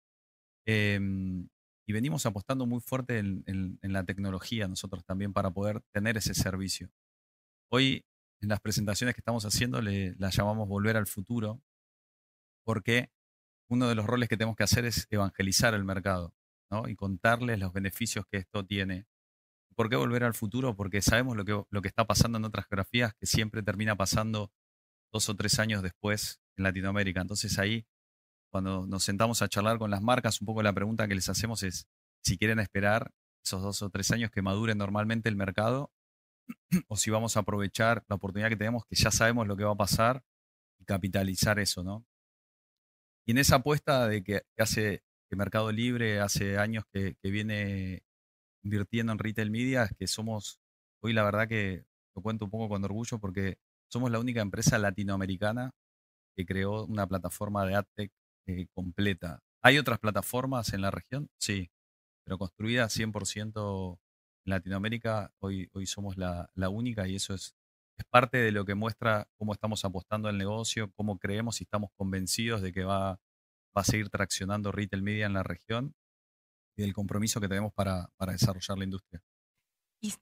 Em, 0.65 1.49
y 1.87 1.93
venimos 1.93 2.25
apostando 2.25 2.65
muy 2.65 2.79
fuerte 2.79 3.19
en, 3.19 3.79
la 3.81 4.03
tecnología 4.03 4.67
nosotros 4.67 5.03
también 5.03 5.33
para 5.33 5.51
poder 5.51 5.81
tener 5.91 6.17
ese 6.17 6.33
servicio. 6.33 6.89
Hoy 7.69 8.05
en 8.41 8.49
las 8.49 8.59
presentaciones 8.59 9.15
que 9.15 9.21
estamos 9.21 9.45
haciendo 9.45 9.81
le, 9.81 10.15
las 10.17 10.35
llamamos 10.35 10.67
volver 10.67 10.97
al 10.97 11.07
futuro 11.07 11.61
porque 12.63 13.11
uno 13.69 13.87
de 13.87 13.95
los 13.95 14.05
roles 14.05 14.29
que 14.29 14.37
tenemos 14.37 14.55
que 14.55 14.63
hacer 14.63 14.85
es 14.85 15.07
evangelizar 15.09 15.73
el 15.73 15.83
mercado 15.83 16.33
y 16.87 16.95
contarles 16.95 17.59
los 17.59 17.73
beneficios 17.73 18.25
que 18.25 18.37
esto 18.37 18.65
tiene. 18.65 19.05
¿Por 19.75 19.89
qué 19.89 19.95
volver 19.95 20.23
al 20.23 20.33
futuro? 20.33 20.75
Porque 20.75 21.01
sabemos 21.01 21.35
lo 21.35 21.43
que, 21.43 21.63
lo 21.69 21.81
que 21.81 21.87
está 21.87 22.05
pasando 22.05 22.37
en 22.37 22.45
otras 22.45 22.65
geografías 22.67 23.13
que 23.15 23.25
siempre 23.25 23.63
termina 23.63 23.95
pasando 23.95 24.51
dos 25.11 25.27
o 25.29 25.35
tres 25.35 25.59
años 25.59 25.83
después 25.83 26.41
en 26.57 26.63
Latinoamérica. 26.63 27.21
Entonces 27.21 27.59
ahí, 27.59 27.85
cuando 28.51 28.85
nos 28.85 29.03
sentamos 29.03 29.41
a 29.41 29.47
charlar 29.47 29.79
con 29.79 29.89
las 29.89 30.01
marcas, 30.01 30.41
un 30.41 30.45
poco 30.45 30.61
la 30.61 30.73
pregunta 30.73 31.07
que 31.07 31.15
les 31.15 31.29
hacemos 31.29 31.63
es 31.63 31.87
si 32.23 32.37
quieren 32.37 32.59
esperar 32.59 33.11
esos 33.43 33.63
dos 33.63 33.81
o 33.81 33.89
tres 33.89 34.11
años 34.11 34.29
que 34.29 34.41
madure 34.41 34.75
normalmente 34.75 35.29
el 35.29 35.35
mercado 35.35 35.91
o 36.87 36.97
si 36.97 37.09
vamos 37.09 37.37
a 37.37 37.41
aprovechar 37.41 38.03
la 38.07 38.17
oportunidad 38.17 38.49
que 38.49 38.57
tenemos, 38.57 38.85
que 38.85 38.95
ya 38.95 39.09
sabemos 39.09 39.47
lo 39.47 39.55
que 39.57 39.63
va 39.63 39.71
a 39.71 39.75
pasar 39.75 40.23
y 40.79 40.85
capitalizar 40.85 41.59
eso, 41.59 41.83
¿no? 41.83 42.05
Y 43.25 43.31
en 43.31 43.37
esa 43.37 43.57
apuesta 43.57 44.07
de 44.07 44.23
que 44.23 44.41
hace 44.57 45.03
que 45.29 45.35
Mercado 45.37 45.71
Libre 45.71 46.19
hace 46.19 46.57
años 46.57 46.83
que, 46.91 47.15
que 47.21 47.31
viene 47.31 48.03
invirtiendo 48.63 49.13
en 49.13 49.19
retail 49.19 49.49
media, 49.49 49.83
es 49.83 49.93
que 49.97 50.07
somos, 50.07 50.59
hoy 51.01 51.13
la 51.13 51.23
verdad 51.23 51.47
que 51.47 51.85
lo 52.15 52.21
cuento 52.21 52.45
un 52.45 52.51
poco 52.51 52.67
con 52.67 52.83
orgullo 52.83 53.19
porque 53.19 53.57
somos 53.89 54.11
la 54.11 54.19
única 54.19 54.41
empresa 54.41 54.77
latinoamericana 54.77 55.71
que 56.35 56.45
creó 56.45 56.85
una 56.85 57.07
plataforma 57.07 57.65
de 57.65 57.75
AdTech 57.75 58.11
eh, 58.47 58.67
completa. 58.73 59.43
¿Hay 59.61 59.77
otras 59.77 59.99
plataformas 59.99 60.73
en 60.73 60.81
la 60.81 60.91
región? 60.91 61.29
Sí, 61.37 61.71
pero 62.23 62.37
construida 62.37 62.89
100% 62.89 63.99
en 64.45 64.49
Latinoamérica, 64.49 65.31
hoy, 65.39 65.69
hoy 65.73 65.85
somos 65.85 66.17
la, 66.17 66.49
única 66.69 67.07
y 67.07 67.15
eso 67.15 67.33
es, 67.33 67.55
es 67.97 68.05
parte 68.05 68.37
de 68.37 68.51
lo 68.51 68.65
que 68.65 68.75
muestra 68.75 69.27
cómo 69.37 69.53
estamos 69.53 69.85
apostando 69.85 70.29
al 70.29 70.37
negocio, 70.37 70.91
cómo 70.95 71.19
creemos 71.19 71.61
y 71.61 71.65
estamos 71.65 71.91
convencidos 71.95 72.61
de 72.61 72.71
que 72.71 72.83
va, 72.83 73.19
va 73.75 73.81
a 73.81 73.83
seguir 73.83 74.09
traccionando 74.09 74.71
retail 74.71 75.03
media 75.03 75.25
en 75.25 75.33
la 75.33 75.43
región 75.43 75.93
y 76.75 76.81
del 76.81 76.93
compromiso 76.93 77.39
que 77.39 77.47
tenemos 77.47 77.73
para, 77.73 78.09
para 78.15 78.31
desarrollar 78.31 78.77
la 78.77 78.85
industria. 78.85 79.21
Y 80.01 80.13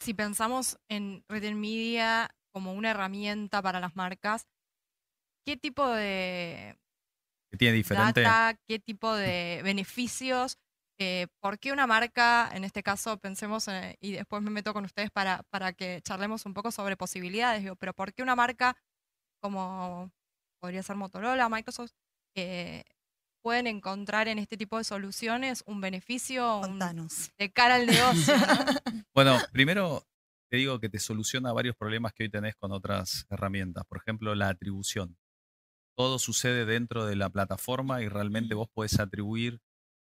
si 0.00 0.14
pensamos 0.14 0.78
en 0.88 1.24
retail 1.28 1.56
media 1.56 2.30
como 2.52 2.72
una 2.72 2.92
herramienta 2.92 3.60
para 3.60 3.80
las 3.80 3.96
marcas, 3.96 4.46
¿qué 5.44 5.56
tipo 5.56 5.86
de 5.88 6.78
¿Qué 7.56 7.58
tiene 7.58 7.76
diferente? 7.76 8.20
data, 8.20 8.58
qué 8.68 8.78
tipo 8.78 9.14
de 9.14 9.62
beneficios? 9.64 10.58
Eh, 10.98 11.26
¿Por 11.40 11.58
qué 11.58 11.72
una 11.72 11.86
marca, 11.86 12.50
en 12.54 12.64
este 12.64 12.82
caso 12.82 13.18
pensemos, 13.18 13.68
eh, 13.68 13.96
y 14.00 14.12
después 14.12 14.42
me 14.42 14.50
meto 14.50 14.74
con 14.74 14.84
ustedes 14.84 15.10
para, 15.10 15.42
para 15.50 15.72
que 15.72 16.02
charlemos 16.02 16.44
un 16.44 16.52
poco 16.52 16.70
sobre 16.70 16.96
posibilidades, 16.96 17.66
pero 17.78 17.94
¿por 17.94 18.12
qué 18.12 18.22
una 18.22 18.36
marca 18.36 18.76
como 19.40 20.10
podría 20.60 20.82
ser 20.82 20.96
Motorola, 20.96 21.48
Microsoft, 21.48 21.92
eh, 22.34 22.84
pueden 23.42 23.66
encontrar 23.66 24.28
en 24.28 24.38
este 24.38 24.56
tipo 24.56 24.76
de 24.76 24.84
soluciones 24.84 25.62
un 25.66 25.80
beneficio 25.80 26.60
de 27.38 27.52
cara 27.52 27.76
al 27.76 27.86
negocio? 27.86 28.34
bueno, 29.14 29.38
primero 29.52 30.06
te 30.50 30.58
digo 30.58 30.78
que 30.78 30.88
te 30.88 30.98
soluciona 30.98 31.52
varios 31.52 31.76
problemas 31.76 32.12
que 32.12 32.24
hoy 32.24 32.30
tenés 32.30 32.54
con 32.56 32.72
otras 32.72 33.26
herramientas. 33.30 33.84
Por 33.86 33.98
ejemplo, 33.98 34.34
la 34.34 34.48
atribución. 34.48 35.16
Todo 35.96 36.18
sucede 36.18 36.66
dentro 36.66 37.06
de 37.06 37.16
la 37.16 37.30
plataforma 37.30 38.02
y 38.02 38.08
realmente 38.08 38.54
vos 38.54 38.68
podés 38.68 39.00
atribuir 39.00 39.60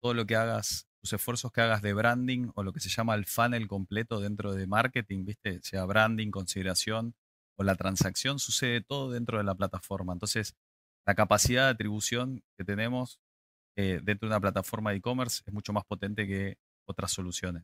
todo 0.01 0.13
lo 0.13 0.25
que 0.25 0.35
hagas, 0.35 0.87
tus 1.01 1.13
esfuerzos 1.13 1.51
que 1.51 1.61
hagas 1.61 1.81
de 1.81 1.93
branding 1.93 2.51
o 2.55 2.63
lo 2.63 2.73
que 2.73 2.79
se 2.79 2.89
llama 2.89 3.15
el 3.15 3.25
funnel 3.25 3.67
completo 3.67 4.19
dentro 4.19 4.53
de 4.53 4.67
marketing, 4.67 5.25
¿viste? 5.25 5.59
Sea 5.63 5.85
branding, 5.85 6.29
consideración 6.29 7.15
o 7.57 7.63
la 7.63 7.75
transacción, 7.75 8.39
sucede 8.39 8.81
todo 8.81 9.11
dentro 9.11 9.37
de 9.37 9.43
la 9.43 9.55
plataforma. 9.55 10.13
Entonces, 10.13 10.55
la 11.05 11.15
capacidad 11.15 11.65
de 11.65 11.71
atribución 11.71 12.43
que 12.57 12.63
tenemos 12.63 13.19
eh, 13.75 13.99
dentro 14.03 14.27
de 14.27 14.33
una 14.35 14.41
plataforma 14.41 14.91
de 14.91 14.97
e-commerce 14.97 15.41
es 15.45 15.53
mucho 15.53 15.73
más 15.73 15.85
potente 15.85 16.27
que 16.27 16.57
otras 16.85 17.11
soluciones. 17.11 17.63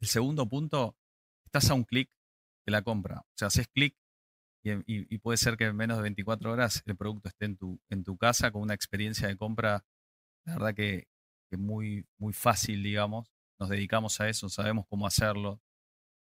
El 0.00 0.08
segundo 0.08 0.48
punto 0.48 0.96
estás 1.44 1.70
a 1.70 1.74
un 1.74 1.84
clic 1.84 2.10
de 2.66 2.72
la 2.72 2.82
compra. 2.82 3.20
O 3.20 3.34
sea, 3.36 3.48
haces 3.48 3.68
clic 3.68 3.96
y, 4.86 5.18
puede 5.18 5.36
ser 5.36 5.56
que 5.56 5.64
en 5.64 5.76
menos 5.76 5.98
de 5.98 6.02
24 6.04 6.52
horas 6.52 6.82
el 6.86 6.96
producto 6.96 7.28
esté 7.28 7.46
en 7.46 7.56
tu, 7.56 7.80
en 7.90 8.04
tu 8.04 8.16
casa 8.16 8.50
con 8.50 8.62
una 8.62 8.74
experiencia 8.74 9.28
de 9.28 9.36
compra, 9.36 9.84
la 10.44 10.54
verdad 10.54 10.74
que, 10.74 11.08
muy, 11.52 12.06
muy 12.18 12.32
fácil, 12.32 12.82
digamos. 12.82 13.32
Nos 13.58 13.70
dedicamos 13.70 14.20
a 14.20 14.28
eso, 14.28 14.48
sabemos 14.48 14.86
cómo 14.88 15.06
hacerlo, 15.06 15.62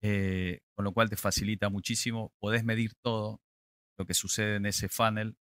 eh, 0.02 0.60
con 0.74 0.84
lo 0.84 0.92
cual 0.92 1.10
te 1.10 1.16
facilita 1.16 1.68
muchísimo. 1.68 2.32
Podés 2.40 2.64
medir 2.64 2.94
todo 3.02 3.40
lo 3.98 4.06
que 4.06 4.14
sucede 4.14 4.56
en 4.56 4.66
ese 4.66 4.88
funnel. 4.88 5.36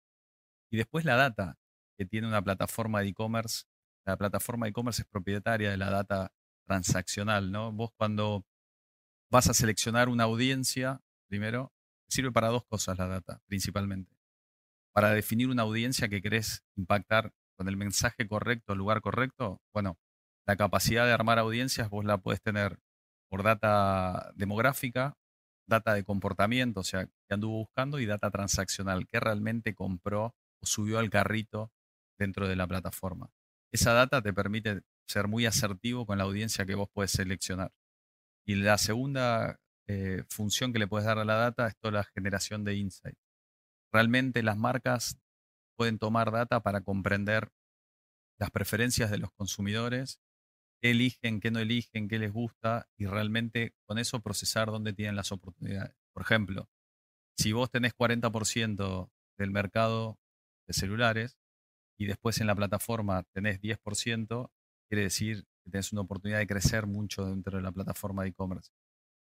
Y 0.72 0.78
después 0.78 1.06
la 1.06 1.16
data 1.16 1.58
que 1.98 2.06
tiene 2.06 2.28
una 2.28 2.42
plataforma 2.42 3.02
de 3.02 3.10
e-commerce. 3.10 3.66
La 4.06 4.18
plataforma 4.18 4.66
de 4.66 4.72
e-commerce 4.72 5.02
es 5.02 5.08
propietaria 5.08 5.70
de 5.72 5.78
la 5.78 5.90
data 5.90 6.32
transaccional, 6.66 7.52
¿no? 7.52 7.72
Vos 7.72 7.92
cuando 7.98 8.46
vas 9.32 9.50
a 9.50 9.54
seleccionar 9.54 10.10
una 10.10 10.26
audiencia, 10.26 11.02
primero, 11.28 11.74
sirve 12.08 12.32
para 12.32 12.48
dos 12.50 12.66
cosas 12.66 12.98
la 12.98 13.08
data, 13.08 13.42
principalmente. 13.48 14.16
Para 14.94 15.12
definir 15.12 15.50
una 15.50 15.64
audiencia 15.64 16.10
que 16.10 16.22
querés 16.22 16.64
impactar 16.76 17.34
con 17.56 17.68
el 17.68 17.78
mensaje 17.78 18.28
correcto, 18.28 18.74
el 18.74 18.80
lugar 18.80 19.02
correcto, 19.02 19.62
bueno, 19.74 19.98
la 20.46 20.56
capacidad 20.56 21.06
de 21.06 21.12
armar 21.12 21.40
audiencias 21.40 21.90
vos 21.90 22.06
la 22.06 22.18
puedes 22.18 22.42
tener 22.42 22.80
por 23.30 23.44
data 23.44 24.32
demográfica, 24.36 25.18
data 25.68 25.94
de 25.94 26.04
comportamiento, 26.04 26.80
o 26.80 26.84
sea, 26.84 27.06
que 27.06 27.34
anduvo 27.34 27.58
buscando, 27.58 28.00
y 28.00 28.06
data 28.06 28.32
transaccional, 28.32 29.08
que 29.08 29.20
realmente 29.20 29.76
compró 29.76 30.36
o 30.62 30.66
subió 30.66 31.00
al 31.00 31.10
carrito 31.10 31.72
dentro 32.18 32.48
de 32.48 32.56
la 32.56 32.68
plataforma. 32.68 33.30
Esa 33.72 33.94
data 33.94 34.22
te 34.22 34.34
permite 34.34 34.82
ser 35.08 35.28
muy 35.28 35.46
asertivo 35.46 36.06
con 36.06 36.18
la 36.18 36.24
audiencia 36.24 36.66
que 36.66 36.76
vos 36.76 36.90
puedes 36.92 37.12
seleccionar. 37.12 37.72
Y 38.46 38.56
la 38.56 38.78
segunda 38.78 39.60
eh, 39.88 40.24
función 40.30 40.74
que 40.74 40.80
le 40.80 40.88
puedes 40.88 41.06
dar 41.06 41.18
a 41.18 41.26
la 41.26 41.36
data 41.36 41.68
es 41.68 41.78
toda 41.78 41.94
la 41.94 42.04
generación 42.04 42.64
de 42.64 42.76
insight. 42.76 43.18
Realmente 43.92 44.44
las 44.44 44.58
marcas 44.58 45.18
pueden 45.78 45.98
tomar 45.98 46.32
data 46.32 46.62
para 46.62 46.82
comprender 46.82 47.50
las 48.40 48.52
preferencias 48.52 49.10
de 49.10 49.18
los 49.18 49.32
consumidores, 49.32 50.20
qué 50.82 50.92
eligen, 50.92 51.40
qué 51.40 51.52
no 51.52 51.60
eligen, 51.60 52.08
qué 52.08 52.20
les 52.20 52.32
gusta 52.32 52.88
y 52.98 53.06
realmente 53.06 53.74
con 53.86 53.98
eso 53.98 54.22
procesar 54.22 54.68
dónde 54.68 54.94
tienen 54.94 55.16
las 55.16 55.32
oportunidades. 55.32 55.96
Por 56.14 56.24
ejemplo, 56.24 56.70
si 57.38 57.54
vos 57.54 57.70
tenés 57.70 57.94
40% 57.96 59.10
del 59.38 59.52
mercado 59.52 60.20
de 60.68 60.74
celulares 60.74 61.38
y 61.98 62.06
después 62.06 62.42
en 62.42 62.48
la 62.48 62.56
plataforma 62.56 63.24
tenés 63.34 63.62
10%, 63.62 64.52
quiere 64.90 65.04
decir 65.04 65.46
que 65.64 65.72
tenés 65.72 65.92
una 65.94 66.02
oportunidad 66.02 66.40
de 66.40 66.48
crecer 66.48 66.88
mucho 66.88 67.26
dentro 67.26 67.58
de 67.58 67.64
la 67.64 67.72
plataforma 67.72 68.24
de 68.24 68.30
e-commerce. 68.30 68.72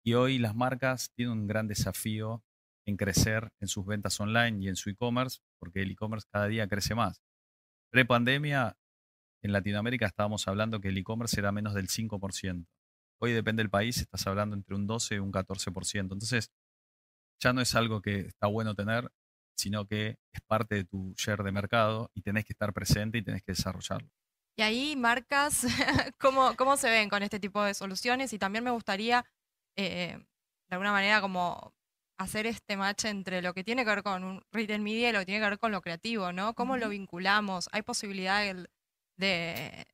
Y 0.04 0.14
hoy 0.14 0.40
las 0.40 0.56
marcas 0.56 1.12
tienen 1.16 1.40
un 1.40 1.48
gran 1.48 1.68
desafío 1.68 2.44
en 2.88 2.98
crecer 2.98 3.52
en 3.60 3.68
sus 3.68 3.86
ventas 3.86 4.20
online 4.20 4.64
y 4.64 4.68
en 4.68 4.76
su 4.76 4.90
e-commerce, 4.90 5.40
porque 5.60 5.84
el 5.84 5.92
e-commerce 5.92 6.28
cada 6.32 6.48
día 6.48 6.68
crece 6.68 6.96
más. 6.96 7.22
Pre-pandemia, 7.92 8.76
en 9.44 9.52
Latinoamérica 9.52 10.06
estábamos 10.08 10.48
hablando 10.48 10.80
que 10.80 10.90
el 10.90 10.98
e-commerce 10.98 11.40
era 11.40 11.52
menos 11.52 11.74
del 11.74 11.88
5%. 11.88 12.66
Hoy 13.20 13.34
depende 13.34 13.62
del 13.62 13.70
país, 13.70 13.98
estás 13.98 14.26
hablando 14.26 14.56
entre 14.56 14.76
un 14.76 14.88
12 14.88 15.16
y 15.16 15.20
un 15.20 15.32
14%. 15.32 16.00
Entonces, 16.00 16.52
ya 17.40 17.54
no 17.54 17.62
es 17.62 17.76
algo 17.76 18.02
que 18.02 18.22
está 18.22 18.48
bueno 18.48 18.74
tener, 18.76 19.12
sino 19.56 19.86
que 19.86 20.18
es 20.34 20.42
parte 20.48 20.76
de 20.76 20.84
tu 20.86 21.14
share 21.18 21.44
de 21.44 21.52
mercado 21.52 22.10
y 22.16 22.22
tenés 22.22 22.46
que 22.46 22.54
estar 22.54 22.74
presente 22.74 23.20
y 23.20 23.24
tenés 23.24 23.44
que 23.44 23.52
desarrollarlo. 23.52 24.10
Y 24.58 24.64
ahí 24.64 24.96
marcas, 24.96 25.66
¿cómo, 26.20 26.56
¿cómo 26.56 26.78
se 26.78 26.90
ven 26.90 27.10
con 27.10 27.24
este 27.24 27.40
tipo 27.40 27.64
de 27.64 27.74
soluciones? 27.74 28.34
Y 28.34 28.40
también 28.40 28.64
me 28.64 28.72
gustaría, 28.72 29.26
eh, 29.86 30.18
de 30.70 30.76
alguna 30.76 30.92
manera, 30.92 31.22
como 31.22 31.74
hacer 32.18 32.46
este 32.46 32.78
match 32.78 33.06
entre 33.06 33.42
lo 33.42 33.54
que 33.54 33.64
tiene 33.64 33.84
que 33.84 33.90
ver 33.90 34.04
con 34.04 34.24
un 34.24 34.42
retail 34.52 34.82
media 34.82 35.10
y 35.10 35.12
lo 35.14 35.20
que 35.20 35.26
tiene 35.26 35.42
que 35.42 35.50
ver 35.50 35.60
con 35.60 35.72
lo 35.72 35.82
creativo, 35.82 36.32
¿no? 36.32 36.54
¿Cómo 36.54 36.78
lo 36.78 36.90
vinculamos? 36.90 37.68
¿Hay 37.72 37.82
posibilidad 37.82 38.44
de, 39.18 39.88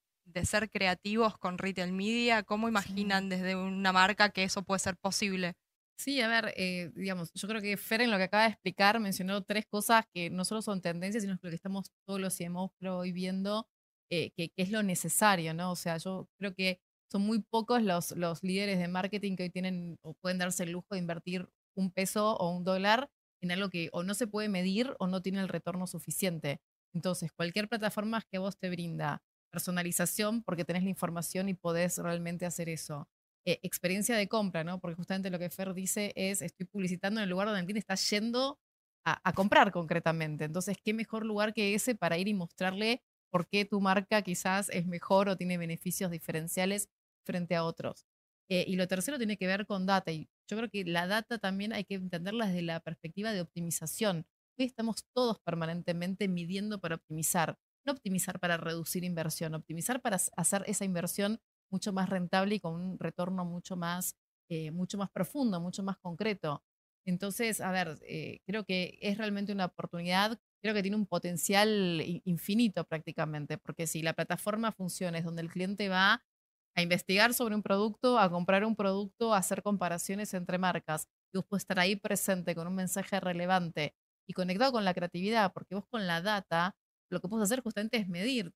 ser 0.43 0.69
creativos 0.69 1.37
con 1.37 1.57
retail 1.57 1.93
media? 1.93 2.43
¿Cómo 2.43 2.67
imaginan 2.67 3.29
desde 3.29 3.55
una 3.55 3.91
marca 3.93 4.29
que 4.29 4.43
eso 4.43 4.63
puede 4.63 4.79
ser 4.79 4.97
posible? 4.97 5.53
Sí, 5.97 6.21
a 6.21 6.27
ver, 6.27 6.53
eh, 6.57 6.91
digamos, 6.95 7.31
yo 7.33 7.47
creo 7.47 7.61
que 7.61 7.75
Fer 7.75 8.01
en 8.01 8.11
lo 8.11 8.17
que 8.17 8.23
acaba 8.23 8.43
de 8.43 8.49
explicar 8.49 8.99
mencionó 8.99 9.43
tres 9.43 9.65
cosas 9.65 10.05
que 10.13 10.29
no 10.29 10.45
solo 10.45 10.61
son 10.61 10.79
tendencias, 10.81 11.23
sino 11.23 11.39
que 11.39 11.47
estamos 11.49 11.91
todos 12.05 12.19
los 12.19 12.37
CMOs 12.37 12.71
hoy 12.83 13.11
viendo 13.11 13.67
eh, 14.11 14.31
que, 14.35 14.51
es 14.55 14.71
lo 14.71 14.83
necesario, 14.83 15.53
¿no? 15.53 15.71
O 15.71 15.75
sea, 15.75 15.97
yo 15.97 16.29
creo 16.37 16.53
que 16.53 16.79
son 17.11 17.21
muy 17.23 17.39
pocos 17.39 17.81
los, 17.83 18.11
los 18.11 18.43
líderes 18.43 18.79
de 18.79 18.87
marketing 18.87 19.35
que 19.35 19.43
hoy 19.43 19.49
tienen 19.49 19.97
o 20.03 20.13
pueden 20.15 20.37
darse 20.37 20.63
el 20.63 20.71
lujo 20.71 20.87
de 20.91 20.99
invertir 20.99 21.49
un 21.75 21.91
peso 21.91 22.35
o 22.37 22.49
un 22.55 22.63
dólar 22.63 23.09
en 23.41 23.51
algo 23.51 23.69
que 23.69 23.89
o 23.93 24.03
no 24.03 24.13
se 24.13 24.27
puede 24.27 24.49
medir 24.49 24.95
o 24.99 25.07
no 25.07 25.21
tiene 25.21 25.39
el 25.39 25.47
retorno 25.47 25.87
suficiente. 25.87 26.59
Entonces, 26.93 27.31
cualquier 27.31 27.69
plataforma 27.69 28.21
que 28.31 28.39
vos 28.39 28.57
te 28.57 28.69
brinda 28.69 29.21
personalización 29.51 30.43
porque 30.43 30.65
tenés 30.65 30.83
la 30.83 30.89
información 30.89 31.49
y 31.49 31.53
podés 31.53 31.97
realmente 31.97 32.45
hacer 32.45 32.69
eso. 32.69 33.07
Eh, 33.45 33.59
experiencia 33.63 34.17
de 34.17 34.27
compra, 34.27 34.63
¿no? 34.63 34.79
Porque 34.79 34.95
justamente 34.95 35.29
lo 35.29 35.39
que 35.39 35.49
Fer 35.49 35.73
dice 35.73 36.11
es, 36.15 36.41
estoy 36.41 36.65
publicitando 36.65 37.19
en 37.19 37.25
el 37.25 37.29
lugar 37.29 37.47
donde 37.47 37.61
el 37.61 37.65
cliente 37.65 37.79
está 37.79 37.95
yendo 37.95 38.59
a, 39.05 39.21
a 39.29 39.33
comprar 39.33 39.71
concretamente. 39.71 40.45
Entonces, 40.45 40.77
¿qué 40.83 40.93
mejor 40.93 41.25
lugar 41.25 41.53
que 41.53 41.73
ese 41.73 41.95
para 41.95 42.17
ir 42.17 42.27
y 42.27 42.33
mostrarle 42.33 43.03
por 43.31 43.47
qué 43.47 43.65
tu 43.65 43.79
marca 43.81 44.21
quizás 44.21 44.69
es 44.69 44.85
mejor 44.87 45.29
o 45.29 45.37
tiene 45.37 45.57
beneficios 45.57 46.11
diferenciales 46.11 46.89
frente 47.27 47.55
a 47.55 47.63
otros? 47.63 48.07
Eh, 48.49 48.65
y 48.67 48.77
lo 48.77 48.87
tercero 48.87 49.17
tiene 49.17 49.37
que 49.37 49.47
ver 49.47 49.65
con 49.67 49.85
data. 49.85 50.11
Y 50.11 50.29
yo 50.49 50.57
creo 50.57 50.69
que 50.69 50.85
la 50.85 51.07
data 51.07 51.37
también 51.37 51.73
hay 51.73 51.83
que 51.83 51.95
entenderla 51.95 52.47
desde 52.47 52.61
la 52.61 52.79
perspectiva 52.79 53.33
de 53.33 53.41
optimización. 53.41 54.25
Hoy 54.57 54.65
estamos 54.65 55.05
todos 55.13 55.39
permanentemente 55.41 56.27
midiendo 56.27 56.79
para 56.79 56.95
optimizar, 56.95 57.59
no 57.85 57.93
optimizar 57.93 58.39
para 58.39 58.57
reducir 58.57 59.03
inversión, 59.03 59.53
optimizar 59.53 60.01
para 60.01 60.17
hacer 60.37 60.63
esa 60.65 60.85
inversión 60.85 61.39
mucho 61.69 61.93
más 61.93 62.09
rentable 62.09 62.55
y 62.55 62.59
con 62.59 62.73
un 62.73 62.99
retorno 62.99 63.45
mucho 63.45 63.75
más, 63.75 64.15
eh, 64.49 64.71
mucho 64.71 64.97
más 64.97 65.09
profundo, 65.11 65.59
mucho 65.59 65.83
más 65.83 65.97
concreto. 65.97 66.63
Entonces, 67.05 67.61
a 67.61 67.71
ver, 67.71 67.99
eh, 68.03 68.39
creo 68.45 68.65
que 68.65 68.97
es 69.01 69.17
realmente 69.17 69.51
una 69.53 69.65
oportunidad, 69.65 70.39
creo 70.61 70.73
que 70.73 70.81
tiene 70.81 70.97
un 70.97 71.05
potencial 71.05 72.01
infinito 72.25 72.83
prácticamente, 72.85 73.57
porque 73.57 73.87
si 73.87 74.01
la 74.01 74.13
plataforma 74.13 74.71
funciona 74.71 75.17
es 75.17 75.23
donde 75.23 75.41
el 75.41 75.49
cliente 75.49 75.87
va 75.89 76.23
a 76.77 76.81
investigar 76.83 77.33
sobre 77.33 77.55
un 77.55 77.63
producto, 77.63 78.19
a 78.19 78.29
comprar 78.29 78.63
un 78.63 78.75
producto, 78.75 79.33
a 79.33 79.37
hacer 79.39 79.63
comparaciones 79.63 80.33
entre 80.35 80.59
marcas, 80.59 81.07
y 81.33 81.37
vos 81.39 81.45
puedes 81.49 81.63
estar 81.63 81.79
ahí 81.79 81.95
presente 81.95 82.55
con 82.55 82.67
un 82.67 82.75
mensaje 82.75 83.19
relevante 83.19 83.95
y 84.29 84.33
conectado 84.33 84.71
con 84.73 84.85
la 84.85 84.93
creatividad, 84.93 85.53
porque 85.53 85.75
vos 85.75 85.85
con 85.89 86.05
la 86.05 86.21
data 86.21 86.75
lo 87.09 87.19
que 87.19 87.27
puedes 87.29 87.45
hacer 87.45 87.61
justamente 87.63 87.97
es 87.97 88.07
medir, 88.07 88.53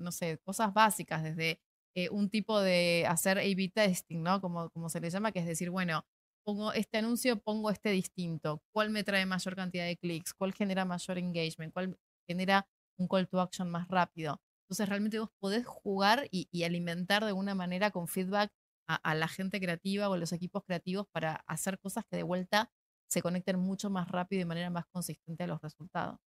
no 0.00 0.12
sé, 0.12 0.38
cosas 0.44 0.72
básicas, 0.72 1.22
desde 1.22 1.60
eh, 1.94 2.08
un 2.10 2.30
tipo 2.30 2.60
de 2.60 3.04
hacer 3.08 3.38
A-B 3.38 3.72
testing, 3.74 4.22
¿no? 4.22 4.40
Como, 4.40 4.70
como 4.70 4.88
se 4.88 5.00
le 5.00 5.10
llama, 5.10 5.32
que 5.32 5.40
es 5.40 5.46
decir, 5.46 5.70
bueno, 5.70 6.06
pongo 6.44 6.72
este 6.72 6.98
anuncio, 6.98 7.40
pongo 7.42 7.70
este 7.70 7.90
distinto, 7.90 8.62
cuál 8.72 8.90
me 8.90 9.04
trae 9.04 9.26
mayor 9.26 9.56
cantidad 9.56 9.84
de 9.86 9.96
clics, 9.98 10.32
cuál 10.34 10.54
genera 10.54 10.84
mayor 10.84 11.18
engagement, 11.18 11.72
cuál 11.74 11.98
genera 12.28 12.68
un 12.96 13.08
call 13.08 13.28
to 13.28 13.40
action 13.40 13.68
más 13.70 13.88
rápido. 13.88 14.40
Entonces 14.70 14.88
realmente 14.88 15.18
vos 15.18 15.30
podés 15.40 15.66
jugar 15.66 16.28
y, 16.30 16.62
alimentar 16.62 17.22
de 17.22 17.30
alguna 17.30 17.56
manera 17.56 17.90
con 17.90 18.06
feedback 18.06 18.52
a, 18.86 19.14
la 19.16 19.26
gente 19.26 19.58
creativa 19.58 20.08
o 20.08 20.12
a 20.12 20.16
los 20.16 20.32
equipos 20.32 20.62
creativos 20.64 21.08
para 21.10 21.42
hacer 21.48 21.80
cosas 21.80 22.04
que 22.08 22.18
de 22.18 22.22
vuelta 22.22 22.70
se 23.08 23.20
conecten 23.20 23.58
mucho 23.58 23.90
más 23.90 24.08
rápido 24.08 24.38
y 24.38 24.42
de 24.42 24.46
manera 24.46 24.70
más 24.70 24.86
consistente 24.86 25.42
a 25.42 25.48
los 25.48 25.60
resultados. 25.60 26.20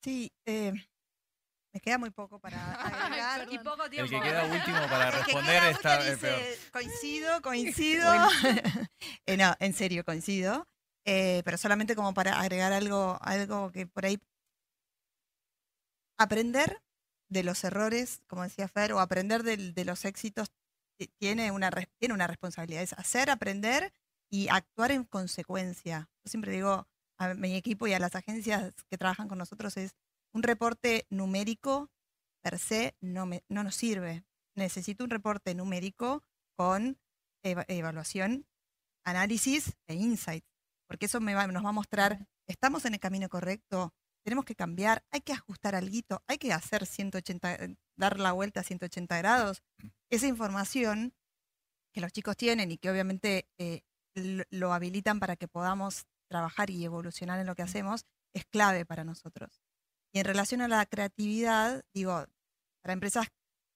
Sí, 0.00 0.32
eh, 0.46 0.72
me 1.74 1.80
queda 1.80 1.98
muy 1.98 2.10
poco 2.10 2.38
para 2.38 2.56
agregar. 3.08 3.52
y 3.52 3.58
poco 3.58 3.90
tiempo. 3.90 4.14
El 4.14 4.22
que 4.22 4.28
queda 4.28 4.44
último 4.44 4.78
para 4.88 5.10
responder 5.10 5.64
está. 5.72 6.00
coincido, 6.70 7.42
coincido. 7.42 8.06
Eh, 9.26 9.36
no, 9.36 9.56
en 9.58 9.74
serio, 9.74 10.04
coincido. 10.04 10.68
Eh, 11.04 11.42
pero 11.44 11.58
solamente 11.58 11.96
como 11.96 12.14
para 12.14 12.38
agregar 12.38 12.72
algo, 12.72 13.18
algo 13.22 13.72
que 13.72 13.88
por 13.88 14.06
ahí. 14.06 14.20
Aprender 16.16 16.80
de 17.28 17.42
los 17.42 17.62
errores, 17.64 18.22
como 18.26 18.42
decía 18.42 18.68
Fer, 18.68 18.92
o 18.92 19.00
aprender 19.00 19.42
de, 19.42 19.84
los 19.84 20.04
éxitos 20.04 20.48
tiene 21.18 21.50
una, 21.52 21.70
tiene 21.98 22.14
una 22.14 22.26
responsabilidad. 22.26 22.82
Es 22.82 22.92
hacer, 22.94 23.30
aprender 23.30 23.92
y 24.30 24.48
actuar 24.48 24.92
en 24.92 25.04
consecuencia. 25.04 26.10
Yo 26.24 26.30
siempre 26.30 26.52
digo 26.52 26.86
a 27.18 27.34
mi 27.34 27.54
equipo 27.56 27.86
y 27.86 27.92
a 27.92 27.98
las 27.98 28.14
agencias 28.14 28.72
que 28.90 28.98
trabajan 28.98 29.28
con 29.28 29.38
nosotros 29.38 29.76
es 29.76 29.94
un 30.32 30.42
reporte 30.42 31.06
numérico 31.10 31.90
per 32.42 32.58
se 32.58 32.96
no, 33.00 33.26
me, 33.26 33.44
no 33.48 33.62
nos 33.64 33.74
sirve. 33.74 34.24
Necesito 34.54 35.04
un 35.04 35.10
reporte 35.10 35.54
numérico 35.54 36.24
con 36.56 36.98
evaluación, 37.42 38.46
análisis 39.04 39.76
e 39.86 39.94
insight, 39.94 40.44
porque 40.86 41.06
eso 41.06 41.20
me 41.20 41.34
nos 41.34 41.64
va 41.64 41.68
a 41.68 41.72
mostrar, 41.72 42.26
estamos 42.46 42.84
en 42.84 42.94
el 42.94 43.00
camino 43.00 43.28
correcto, 43.28 43.94
tenemos 44.28 44.44
que 44.44 44.54
cambiar, 44.54 45.02
hay 45.10 45.22
que 45.22 45.32
ajustar 45.32 45.74
algo, 45.74 46.22
hay 46.26 46.36
que 46.36 46.52
hacer 46.52 46.84
180, 46.84 47.56
dar 47.96 48.20
la 48.20 48.32
vuelta 48.32 48.60
a 48.60 48.62
180 48.62 49.16
grados. 49.16 49.62
Esa 50.10 50.26
información 50.26 51.14
que 51.94 52.02
los 52.02 52.12
chicos 52.12 52.36
tienen 52.36 52.70
y 52.70 52.76
que 52.76 52.90
obviamente 52.90 53.48
eh, 53.56 53.80
lo 54.50 54.74
habilitan 54.74 55.18
para 55.18 55.36
que 55.36 55.48
podamos 55.48 56.04
trabajar 56.28 56.68
y 56.68 56.84
evolucionar 56.84 57.40
en 57.40 57.46
lo 57.46 57.54
que 57.54 57.62
hacemos, 57.62 58.04
es 58.34 58.44
clave 58.44 58.84
para 58.84 59.02
nosotros. 59.02 59.62
Y 60.12 60.18
en 60.18 60.26
relación 60.26 60.60
a 60.60 60.68
la 60.68 60.84
creatividad, 60.84 61.82
digo, 61.94 62.26
para 62.82 62.92
empresas 62.92 63.28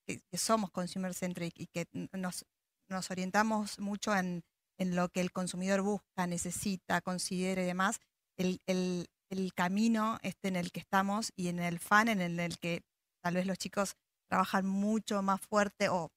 que, 0.06 0.20
somos 0.36 0.70
consumer 0.70 1.14
centric 1.14 1.54
y 1.56 1.68
que 1.68 1.86
nos, 2.12 2.44
nos 2.90 3.10
orientamos 3.10 3.78
mucho 3.78 4.14
en, 4.14 4.44
en, 4.76 4.96
lo 4.96 5.08
que 5.08 5.22
el 5.22 5.32
consumidor 5.32 5.80
busca, 5.80 6.26
necesita, 6.26 7.00
considera 7.00 7.62
y 7.62 7.66
demás, 7.66 8.00
el, 8.36 8.60
el, 8.66 9.08
el, 9.32 9.52
camino 9.54 10.18
este 10.22 10.48
en 10.48 10.56
el 10.56 10.72
que 10.72 10.80
estamos 10.80 11.32
y 11.36 11.48
en 11.48 11.58
el 11.58 11.78
fan 11.78 12.08
en 12.08 12.40
el 12.40 12.58
que 12.58 12.82
tal 13.22 13.34
vez 13.34 13.46
los 13.46 13.58
chicos 13.58 13.94
trabajan 14.28 14.66
mucho 14.66 15.22
más 15.22 15.40
fuerte 15.40 15.88
o 15.88 16.10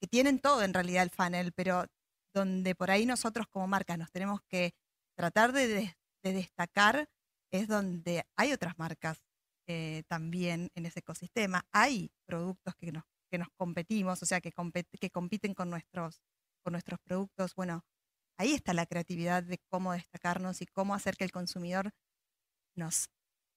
que 0.00 0.06
tienen 0.06 0.40
todo 0.40 0.62
en 0.62 0.74
realidad 0.74 1.02
el 1.02 1.10
funnel, 1.10 1.52
pero 1.52 1.86
donde 2.34 2.74
por 2.74 2.90
ahí 2.90 3.06
nosotros 3.06 3.46
como 3.48 3.66
marca 3.66 3.96
nos 3.96 4.10
tenemos 4.10 4.40
que 4.48 4.74
tratar 5.16 5.52
de, 5.52 5.96
de 6.22 6.32
destacar 6.32 7.08
es 7.50 7.68
donde 7.68 8.24
hay 8.36 8.52
otras 8.52 8.78
marcas 8.78 9.22
eh, 9.68 10.04
también 10.08 10.70
en 10.74 10.86
ese 10.86 11.00
ecosistema. 11.00 11.66
Hay 11.72 12.12
productos 12.26 12.74
que 12.76 12.92
nos, 12.92 13.04
que 13.30 13.38
nos 13.38 13.48
competimos, 13.56 14.22
o 14.22 14.26
sea, 14.26 14.40
que, 14.40 14.52
que 15.00 15.10
compiten 15.10 15.54
con 15.54 15.70
nuestros, 15.70 16.20
con 16.62 16.72
nuestros 16.72 17.00
productos. 17.00 17.54
Bueno, 17.54 17.84
ahí 18.38 18.52
está 18.52 18.74
la 18.74 18.86
creatividad 18.86 19.42
de 19.42 19.58
cómo 19.68 19.92
destacarnos 19.92 20.62
y 20.62 20.66
cómo 20.66 20.94
hacer 20.94 21.16
que 21.16 21.24
el 21.24 21.32
consumidor 21.32 21.92
nos 22.76 23.08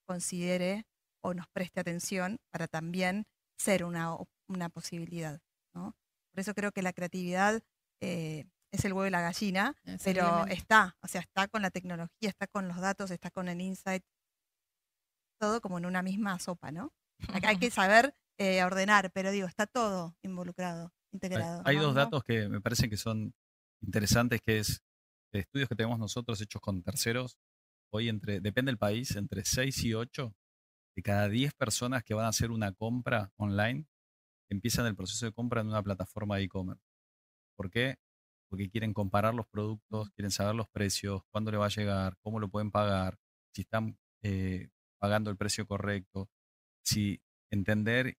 considere 0.08 0.86
o 1.22 1.34
nos 1.34 1.48
preste 1.48 1.80
atención 1.80 2.40
para 2.52 2.68
también 2.68 3.26
ser 3.58 3.84
una, 3.84 4.16
una 4.48 4.70
posibilidad. 4.70 5.42
¿no? 5.74 5.96
Por 6.32 6.40
eso 6.40 6.54
creo 6.54 6.72
que 6.72 6.82
la 6.82 6.94
creatividad 6.94 7.62
eh, 8.02 8.46
es 8.72 8.86
el 8.86 8.94
huevo 8.94 9.08
y 9.08 9.12
la 9.12 9.22
gallina, 9.22 9.76
pero 10.04 10.46
está, 10.48 10.96
o 11.02 11.08
sea, 11.08 11.22
está 11.22 11.48
con 11.48 11.62
la 11.62 11.72
tecnología, 11.72 12.30
está 12.30 12.48
con 12.48 12.68
los 12.68 12.78
datos, 12.78 13.12
está 13.12 13.32
con 13.32 13.50
el 13.50 13.62
insight, 13.62 14.04
todo 15.40 15.60
como 15.62 15.80
en 15.80 15.86
una 15.86 16.02
misma 16.02 16.38
sopa, 16.40 16.72
¿no? 16.72 16.94
Hay 17.44 17.58
que 17.58 17.72
saber 17.72 18.16
eh, 18.38 18.64
ordenar, 18.64 19.12
pero 19.12 19.32
digo, 19.32 19.48
está 19.48 19.66
todo 19.66 20.16
involucrado, 20.22 20.94
integrado. 21.12 21.64
Hay, 21.66 21.78
dos 21.78 21.96
datos 21.96 22.24
que 22.24 22.48
me 22.48 22.62
parecen 22.62 22.90
que 22.90 22.98
son 22.98 23.34
interesantes, 23.82 24.40
que 24.42 24.60
es 24.60 24.84
estudios 25.32 25.68
que 25.68 25.76
tenemos 25.76 26.00
nosotros 26.00 26.40
hechos 26.42 26.62
con 26.62 26.84
terceros, 26.84 27.38
hoy 27.92 28.10
entre, 28.10 28.40
depende 28.40 28.70
del 28.70 28.78
país, 28.78 29.16
entre 29.16 29.44
6 29.46 29.84
y 29.84 29.94
8 29.94 30.36
de 30.96 31.04
cada 31.04 31.30
10 31.30 31.54
personas 31.54 32.04
que 32.04 32.14
van 32.14 32.26
a 32.26 32.30
hacer 32.30 32.52
una 32.52 32.74
compra 32.74 33.32
online, 33.38 33.86
empiezan 34.50 34.86
el 34.86 34.96
proceso 34.96 35.26
de 35.26 35.32
compra 35.32 35.62
en 35.62 35.68
una 35.68 35.84
plataforma 35.84 36.38
de 36.38 36.44
e-commerce. 36.44 36.84
¿Por 37.56 37.70
qué? 37.70 37.98
Porque 38.50 38.70
quieren 38.70 38.94
comparar 38.94 39.34
los 39.34 39.48
productos, 39.48 40.10
quieren 40.12 40.32
saber 40.32 40.56
los 40.56 40.70
precios, 40.70 41.22
cuándo 41.32 41.52
le 41.52 41.58
va 41.58 41.68
a 41.68 41.70
llegar, 41.70 42.18
cómo 42.22 42.40
lo 42.40 42.50
pueden 42.50 42.72
pagar, 42.72 43.18
si 43.54 43.62
están 43.62 43.98
eh, 44.24 44.70
pagando 45.00 45.30
el 45.30 45.38
precio 45.38 45.68
correcto, 45.68 46.30
si 46.84 47.22
entender 47.52 48.18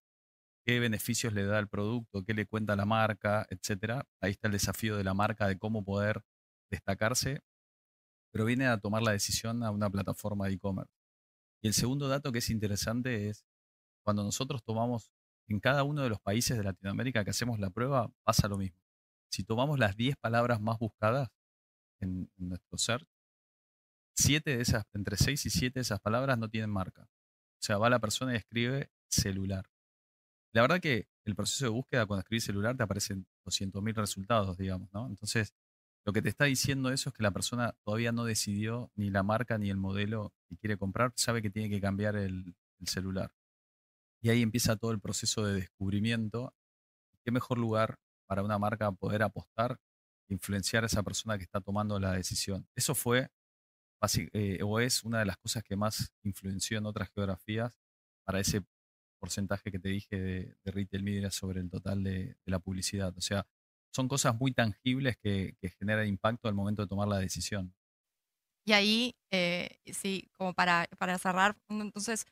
qué 0.65 0.81
beneficios 0.81 1.33
le 1.33 1.45
da 1.45 1.59
el 1.59 1.69
producto, 1.69 2.25
qué 2.25 2.35
le 2.35 2.47
cuenta 2.47 2.77
la 2.77 2.87
marca, 2.87 3.47
etcétera. 3.51 4.07
Ahí 4.21 4.33
está 4.33 4.49
el 4.49 4.53
desafío 4.53 4.97
de 4.97 5.05
la 5.05 5.15
marca 5.15 5.49
de 5.49 5.59
cómo 5.59 5.85
poder 5.85 6.23
destacarse, 6.71 7.41
pero 8.31 8.45
viene 8.45 8.67
a 8.67 8.79
tomar 8.79 9.03
la 9.03 9.13
decisión 9.13 9.63
a 9.63 9.71
una 9.71 9.91
plataforma 9.91 10.47
de 10.47 10.55
e-commerce. 10.55 10.93
Y 11.63 11.69
el 11.69 11.75
segundo 11.75 12.09
dato 12.09 12.33
que 12.33 12.39
es 12.39 12.51
interesante 12.51 13.29
es 13.29 13.45
cuando 14.03 14.23
nosotros 14.23 14.63
tomamos 14.65 15.13
en 15.49 15.61
cada 15.61 15.83
uno 15.83 16.03
de 16.03 16.09
los 16.09 16.21
países 16.21 16.57
de 16.57 16.65
Latinoamérica 16.65 17.25
que 17.25 17.31
hacemos 17.31 17.59
la 17.59 17.71
prueba, 17.71 18.13
pasa 18.25 18.49
lo 18.49 18.57
mismo. 18.57 18.79
Si 19.31 19.45
tomamos 19.45 19.79
las 19.79 19.97
10 19.97 20.17
palabras 20.17 20.61
más 20.61 20.79
buscadas 20.79 21.29
en, 22.01 22.31
nuestro 22.37 22.79
search, 22.79 23.07
siete 24.15 24.57
de 24.57 24.63
esas, 24.63 24.85
entre 24.93 25.17
seis 25.17 25.45
y 25.47 25.51
siete 25.51 25.81
de 25.81 25.83
esas 25.83 26.01
palabras 26.01 26.39
no 26.39 26.49
tienen 26.49 26.71
marca. 26.71 27.03
O 27.03 27.63
sea, 27.63 27.79
va 27.79 27.91
la 27.91 27.99
persona 27.99 28.33
y 28.33 28.37
escribe 28.37 28.91
celular. 29.09 29.69
La 30.53 30.63
verdad 30.63 30.81
que 30.81 31.09
el 31.25 31.35
proceso 31.37 31.67
de 31.67 31.71
búsqueda 31.71 32.07
cuando 32.07 32.21
escribís 32.21 32.45
celular 32.45 32.77
te 32.77 32.83
aparecen 32.83 33.27
200.000 33.45 33.95
resultados, 33.95 34.57
digamos, 34.57 34.93
¿no? 34.93 35.07
Entonces, 35.07 35.55
lo 36.05 36.13
que 36.13 36.23
te 36.23 36.29
está 36.29 36.45
diciendo 36.47 36.91
eso 36.91 37.11
es 37.11 37.15
que 37.15 37.23
la 37.23 37.31
persona 37.31 37.75
todavía 37.85 38.13
no 38.13 38.25
decidió 38.25 38.91
ni 38.95 39.11
la 39.11 39.23
marca 39.23 39.59
ni 39.59 39.71
el 39.71 39.77
modelo 39.77 40.33
que 40.49 40.57
quiere 40.57 40.77
comprar, 40.77 41.13
sabe 41.17 41.43
que 41.43 41.51
tiene 41.51 41.69
que 41.69 41.81
cambiar 41.81 42.17
el, 42.17 42.55
el 42.81 42.89
celular. 42.89 43.33
Y 44.23 44.31
ahí 44.31 44.43
empieza 44.43 44.77
todo 44.77 44.93
el 44.93 45.01
proceso 45.01 45.45
de 45.45 45.55
descubrimiento. 45.55 46.55
¿Qué 47.25 47.31
mejor 47.31 47.59
lugar 47.59 47.99
para 48.27 48.43
una 48.43 48.59
marca 48.59 48.93
poder 48.93 49.23
apostar, 49.23 49.79
influenciar 50.29 50.85
a 50.85 50.87
esa 50.87 51.03
persona 51.03 51.39
que 51.39 51.45
está 51.45 51.61
tomando 51.61 51.99
la 51.99 52.13
decisión? 52.13 52.67
Eso 52.75 52.95
fue 52.95 53.31
eh, 54.33 54.61
o 54.63 54.81
es 54.81 55.05
una 55.05 55.19
de 55.19 55.27
las 55.27 55.37
cosas 55.37 55.63
que 55.63 55.77
más 55.77 56.13
influenció 56.23 56.79
en 56.79 56.87
otras 56.87 57.11
geografías 57.11 57.79
para 58.25 58.41
ese 58.41 58.63
porcentaje 59.19 59.71
que 59.71 59.79
te 59.79 59.91
dije 59.91 60.19
de, 60.19 60.57
retail 60.65 61.03
media 61.03 61.31
sobre 61.31 61.61
el 61.61 61.71
total 61.71 62.03
de, 62.03 62.37
la 62.47 62.59
publicidad. 62.61 63.15
O 63.17 63.21
sea, 63.21 63.47
son 63.93 64.09
cosas 64.09 64.39
muy 64.39 64.53
tangibles 64.53 65.17
que, 65.17 65.57
generan 65.79 66.07
impacto 66.07 66.49
al 66.49 66.55
momento 66.55 66.83
de 66.83 66.89
tomar 66.89 67.09
la 67.09 67.19
decisión. 67.19 67.75
Y 68.65 68.73
ahí, 68.73 69.17
eh, 69.31 69.79
sí, 69.87 70.29
como 70.33 70.55
para, 70.55 70.87
para 70.99 71.19
cerrar, 71.19 71.57
entonces, 71.69 72.27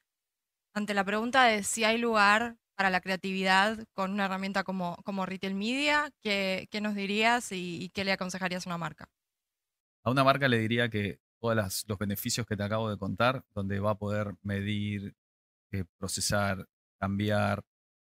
ante 0.74 0.94
la 0.94 1.04
pregunta 1.04 1.44
de 1.44 1.62
si 1.62 1.84
hay 1.84 1.98
lugar 1.98 2.56
para 2.78 2.90
la 2.90 3.00
creatividad 3.00 3.84
con 3.92 4.12
una 4.12 4.26
herramienta 4.26 4.62
como, 4.62 4.96
como 5.04 5.26
Retail 5.26 5.56
Media, 5.56 6.12
¿qué, 6.22 6.68
nos 6.80 6.94
dirías 6.94 7.50
y, 7.50 7.90
qué 7.92 8.04
le 8.04 8.12
aconsejarías 8.12 8.66
a 8.66 8.70
una 8.70 8.78
marca? 8.78 9.10
A 10.04 10.12
una 10.12 10.22
marca 10.22 10.46
le 10.46 10.58
diría 10.58 10.88
que 10.88 11.18
todos 11.40 11.84
los 11.88 11.98
beneficios 11.98 12.46
que 12.46 12.56
te 12.56 12.62
acabo 12.62 12.88
de 12.88 12.96
contar, 12.96 13.44
donde 13.52 13.80
va 13.80 13.92
a 13.92 13.98
poder 13.98 14.36
medir, 14.42 15.16
eh, 15.72 15.84
procesar, 15.98 16.68
cambiar, 17.00 17.64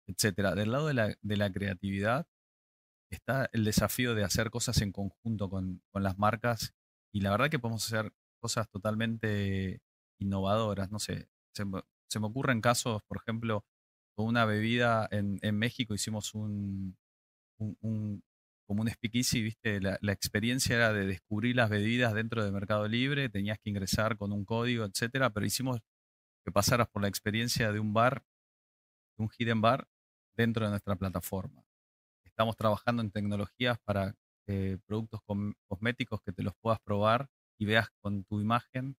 etcétera. 0.09 0.56
Del 0.56 0.72
lado 0.72 0.88
de 0.88 0.94
la, 0.94 1.14
de 1.20 1.37
la, 1.37 1.52
creatividad 1.52 2.26
está 3.16 3.48
el 3.52 3.64
desafío 3.64 4.14
de 4.14 4.24
hacer 4.24 4.50
cosas 4.50 4.81
en 4.83 4.92
conjunto 4.92 5.50
con, 5.50 5.83
con, 5.90 6.02
las 6.02 6.18
marcas 6.18 6.74
y 7.12 7.20
la 7.20 7.31
verdad 7.31 7.50
que 7.50 7.59
podemos 7.59 7.87
hacer 7.87 8.12
cosas 8.40 8.68
totalmente 8.70 9.81
innovadoras. 10.20 10.90
No 10.90 10.98
sé, 10.98 11.29
se, 11.55 11.64
me 11.64 11.83
ocurren 12.26 12.61
casos, 12.61 13.02
por 13.05 13.18
ejemplo, 13.18 13.64
con 14.16 14.26
una 14.26 14.44
bebida 14.44 15.09
en, 15.11 15.38
en 15.42 15.59
México 15.59 15.94
hicimos 15.94 16.35
un, 16.35 16.96
un, 17.59 18.22
como 18.66 18.83
un 18.83 18.88
speakeasy, 18.88 19.42
¿viste? 19.42 19.81
La, 19.81 19.98
la, 20.00 20.12
experiencia 20.12 20.76
era 20.76 20.92
de 20.92 21.07
descubrir 21.07 21.57
las 21.57 21.70
bebidas 21.70 22.14
dentro 22.14 22.44
de 22.44 22.52
Mercado 22.52 22.88
Libre, 22.88 23.29
tenías 23.29 23.59
que 23.59 23.70
ingresar 23.70 24.16
con 24.16 24.33
un 24.33 24.44
código, 24.44 24.85
etcétera, 24.85 25.31
pero 25.31 25.46
hicimos 25.46 25.81
que 26.44 26.52
pasaras 26.52 26.88
por 26.88 27.02
la 27.02 27.09
experiencia 27.09 27.72
de 27.72 27.81
un 27.81 27.92
bar 27.92 28.24
un 29.18 29.31
hidden 29.38 29.61
bar 29.61 29.88
dentro 30.37 30.64
de 30.64 30.70
nuestra 30.70 30.96
plataforma. 30.96 31.65
Estamos 32.37 32.57
trabajando 32.57 33.03
en 33.03 33.11
tecnologías 33.11 33.79
para 33.85 34.14
eh, 34.46 34.77
productos 34.87 35.20
cosméticos 35.68 36.20
que 36.22 36.33
te 36.33 36.42
los 36.42 36.55
puedas 36.61 36.79
probar 36.81 37.29
y 37.59 37.64
veas 37.64 37.88
con 38.03 38.25
tu 38.25 38.40
imagen 38.40 38.96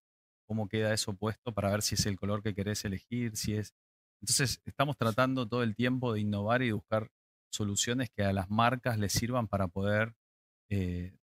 cómo 0.47 0.67
queda 0.67 0.91
eso 0.93 1.13
puesto 1.13 1.53
para 1.53 1.69
ver 1.69 1.83
si 1.83 1.93
es 1.95 2.05
el 2.07 2.17
color 2.17 2.41
que 2.41 2.55
querés 2.55 2.83
elegir, 2.85 3.35
si 3.37 3.53
es... 3.53 3.73
Entonces, 4.21 4.61
estamos 4.65 4.97
tratando 4.97 5.47
todo 5.47 5.61
el 5.61 5.75
tiempo 5.75 6.13
de 6.13 6.21
innovar 6.21 6.63
y 6.63 6.71
buscar 6.71 7.09
soluciones 7.51 8.09
que 8.09 8.23
a 8.23 8.33
las 8.33 8.49
marcas 8.49 8.97
les 8.97 9.13
sirvan 9.13 9.47
para 9.47 9.67
poder 9.67 10.15
eh, 10.69 11.13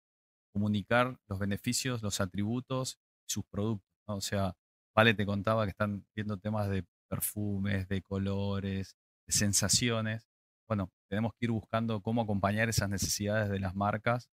comunicar 0.52 1.18
los 1.28 1.38
beneficios, 1.40 2.02
los 2.02 2.20
atributos 2.20 3.00
sus 3.26 3.44
productos. 3.46 3.88
O 4.06 4.20
sea, 4.20 4.54
Vale 4.94 5.14
te 5.14 5.26
contaba 5.26 5.64
que 5.64 5.70
están 5.70 6.06
viendo 6.14 6.36
temas 6.38 6.68
de 6.68 6.84
perfumes, 7.08 7.88
de 7.88 8.00
colores, 8.02 8.96
de 9.26 9.32
sensaciones. 9.32 10.28
Bueno, 10.68 10.92
tenemos 11.14 11.32
que 11.34 11.46
ir 11.46 11.52
buscando 11.52 12.02
cómo 12.02 12.22
acompañar 12.22 12.68
esas 12.68 12.88
necesidades 12.88 13.48
de 13.48 13.60
las 13.60 13.76
marcas 13.76 14.28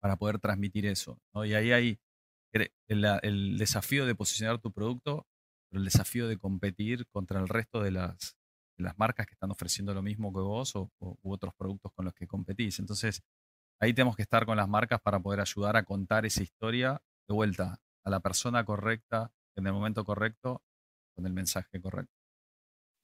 para 0.00 0.16
poder 0.16 0.40
transmitir 0.40 0.86
eso. 0.86 1.20
Y 1.44 1.54
ahí 1.54 1.70
hay 1.70 2.00
el, 2.88 3.56
desafío 3.58 4.04
de 4.04 4.16
posicionar 4.16 4.58
tu 4.58 4.72
producto, 4.72 5.24
pero 5.70 5.78
el 5.78 5.84
desafío 5.84 6.26
de 6.26 6.36
competir 6.36 7.06
contra 7.06 7.38
el 7.38 7.46
resto 7.46 7.80
de 7.80 7.92
las, 7.92 8.36
marcas 8.96 9.28
que 9.28 9.34
están 9.34 9.52
ofreciendo 9.52 9.94
lo 9.94 10.02
mismo 10.02 10.32
que 10.32 10.40
vos 10.40 10.74
o, 10.74 10.90
u 10.98 11.32
otros 11.32 11.54
productos 11.54 11.92
con 11.92 12.06
los 12.06 12.14
que 12.14 12.26
competís. 12.26 12.80
Entonces, 12.80 13.22
ahí 13.80 13.94
tenemos 13.94 14.16
que 14.16 14.22
estar 14.22 14.46
con 14.46 14.56
las 14.56 14.68
marcas 14.68 15.00
para 15.00 15.20
poder 15.20 15.38
ayudar 15.38 15.76
a 15.76 15.84
contar 15.84 16.26
esa 16.26 16.42
historia 16.42 17.00
de 17.28 17.34
vuelta 17.34 17.80
a 18.02 18.10
la 18.10 18.18
persona 18.18 18.64
correcta, 18.64 19.32
en 19.54 19.68
el 19.68 19.72
momento 19.72 20.04
correcto, 20.04 20.60
con 21.14 21.24
el 21.24 21.32
mensaje 21.32 21.80
correcto. 21.80 22.12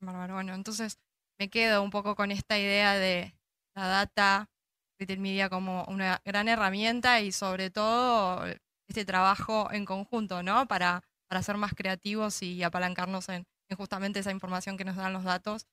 Bueno, 0.00 0.52
entonces 0.52 0.98
me 1.40 1.48
quedo 1.48 1.82
un 1.82 1.90
poco 1.90 2.14
con 2.14 2.30
esta 2.30 2.58
idea 2.58 2.98
de 2.98 3.34
la 3.74 3.86
data, 3.86 4.50
retail 4.98 5.20
media 5.20 5.48
como 5.48 5.84
una 5.88 6.20
gran 6.22 6.48
herramienta 6.48 7.22
y 7.22 7.32
sobre 7.32 7.70
todo 7.70 8.44
este 8.86 9.06
trabajo 9.06 9.70
en 9.72 9.86
conjunto, 9.86 10.42
¿no? 10.42 10.68
Para, 10.68 11.02
para 11.28 11.42
ser 11.42 11.56
más 11.56 11.72
creativos 11.74 12.42
y 12.42 12.62
apalancarnos 12.62 13.30
en, 13.30 13.46
justamente 13.74 14.18
esa 14.18 14.32
información 14.32 14.76
que 14.76 14.84
nos 14.84 14.96
dan 14.96 15.14
los 15.14 15.24
datos 15.24 15.66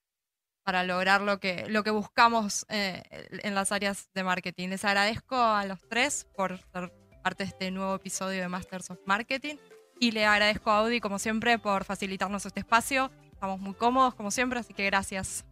para 0.63 0.83
lograr 0.83 1.19
lo 1.19 1.39
que, 1.39 1.65
lo 1.67 1.83
que 1.83 1.91
buscamos 1.91 2.65
eh, 2.69 3.03
en 3.43 3.53
las 3.53 3.73
áreas 3.73 4.09
de 4.13 4.23
marketing. 4.23 4.69
Les 4.69 4.85
agradezco 4.85 5.35
a 5.35 5.65
los 5.65 5.81
tres 5.89 6.27
por 6.35 6.59
ser 6.71 6.93
parte 7.21 7.43
de 7.43 7.49
este 7.49 7.71
nuevo 7.71 7.95
episodio 7.95 8.39
de 8.39 8.47
Masters 8.47 8.89
of 8.91 8.99
Marketing. 9.05 9.55
Y 9.99 10.11
le 10.11 10.25
agradezco 10.25 10.69
a 10.69 10.79
Audi, 10.79 11.01
como 11.01 11.19
siempre, 11.19 11.57
por 11.57 11.83
facilitarnos 11.83 12.45
este 12.45 12.59
espacio. 12.59 13.11
Estamos 13.33 13.59
muy 13.59 13.73
cómodos, 13.73 14.13
como 14.15 14.31
siempre, 14.31 14.59
así 14.59 14.73
que 14.73 14.85
gracias. 14.85 15.43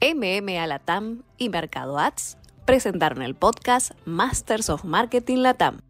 MM 0.00 0.58
a 0.58 0.66
Latam 0.66 1.22
y 1.36 1.48
Mercado 1.48 1.98
Ads 1.98 2.38
presentaron 2.64 3.22
el 3.22 3.34
podcast 3.34 3.92
Masters 4.04 4.70
of 4.70 4.84
Marketing 4.84 5.38
Latam. 5.38 5.80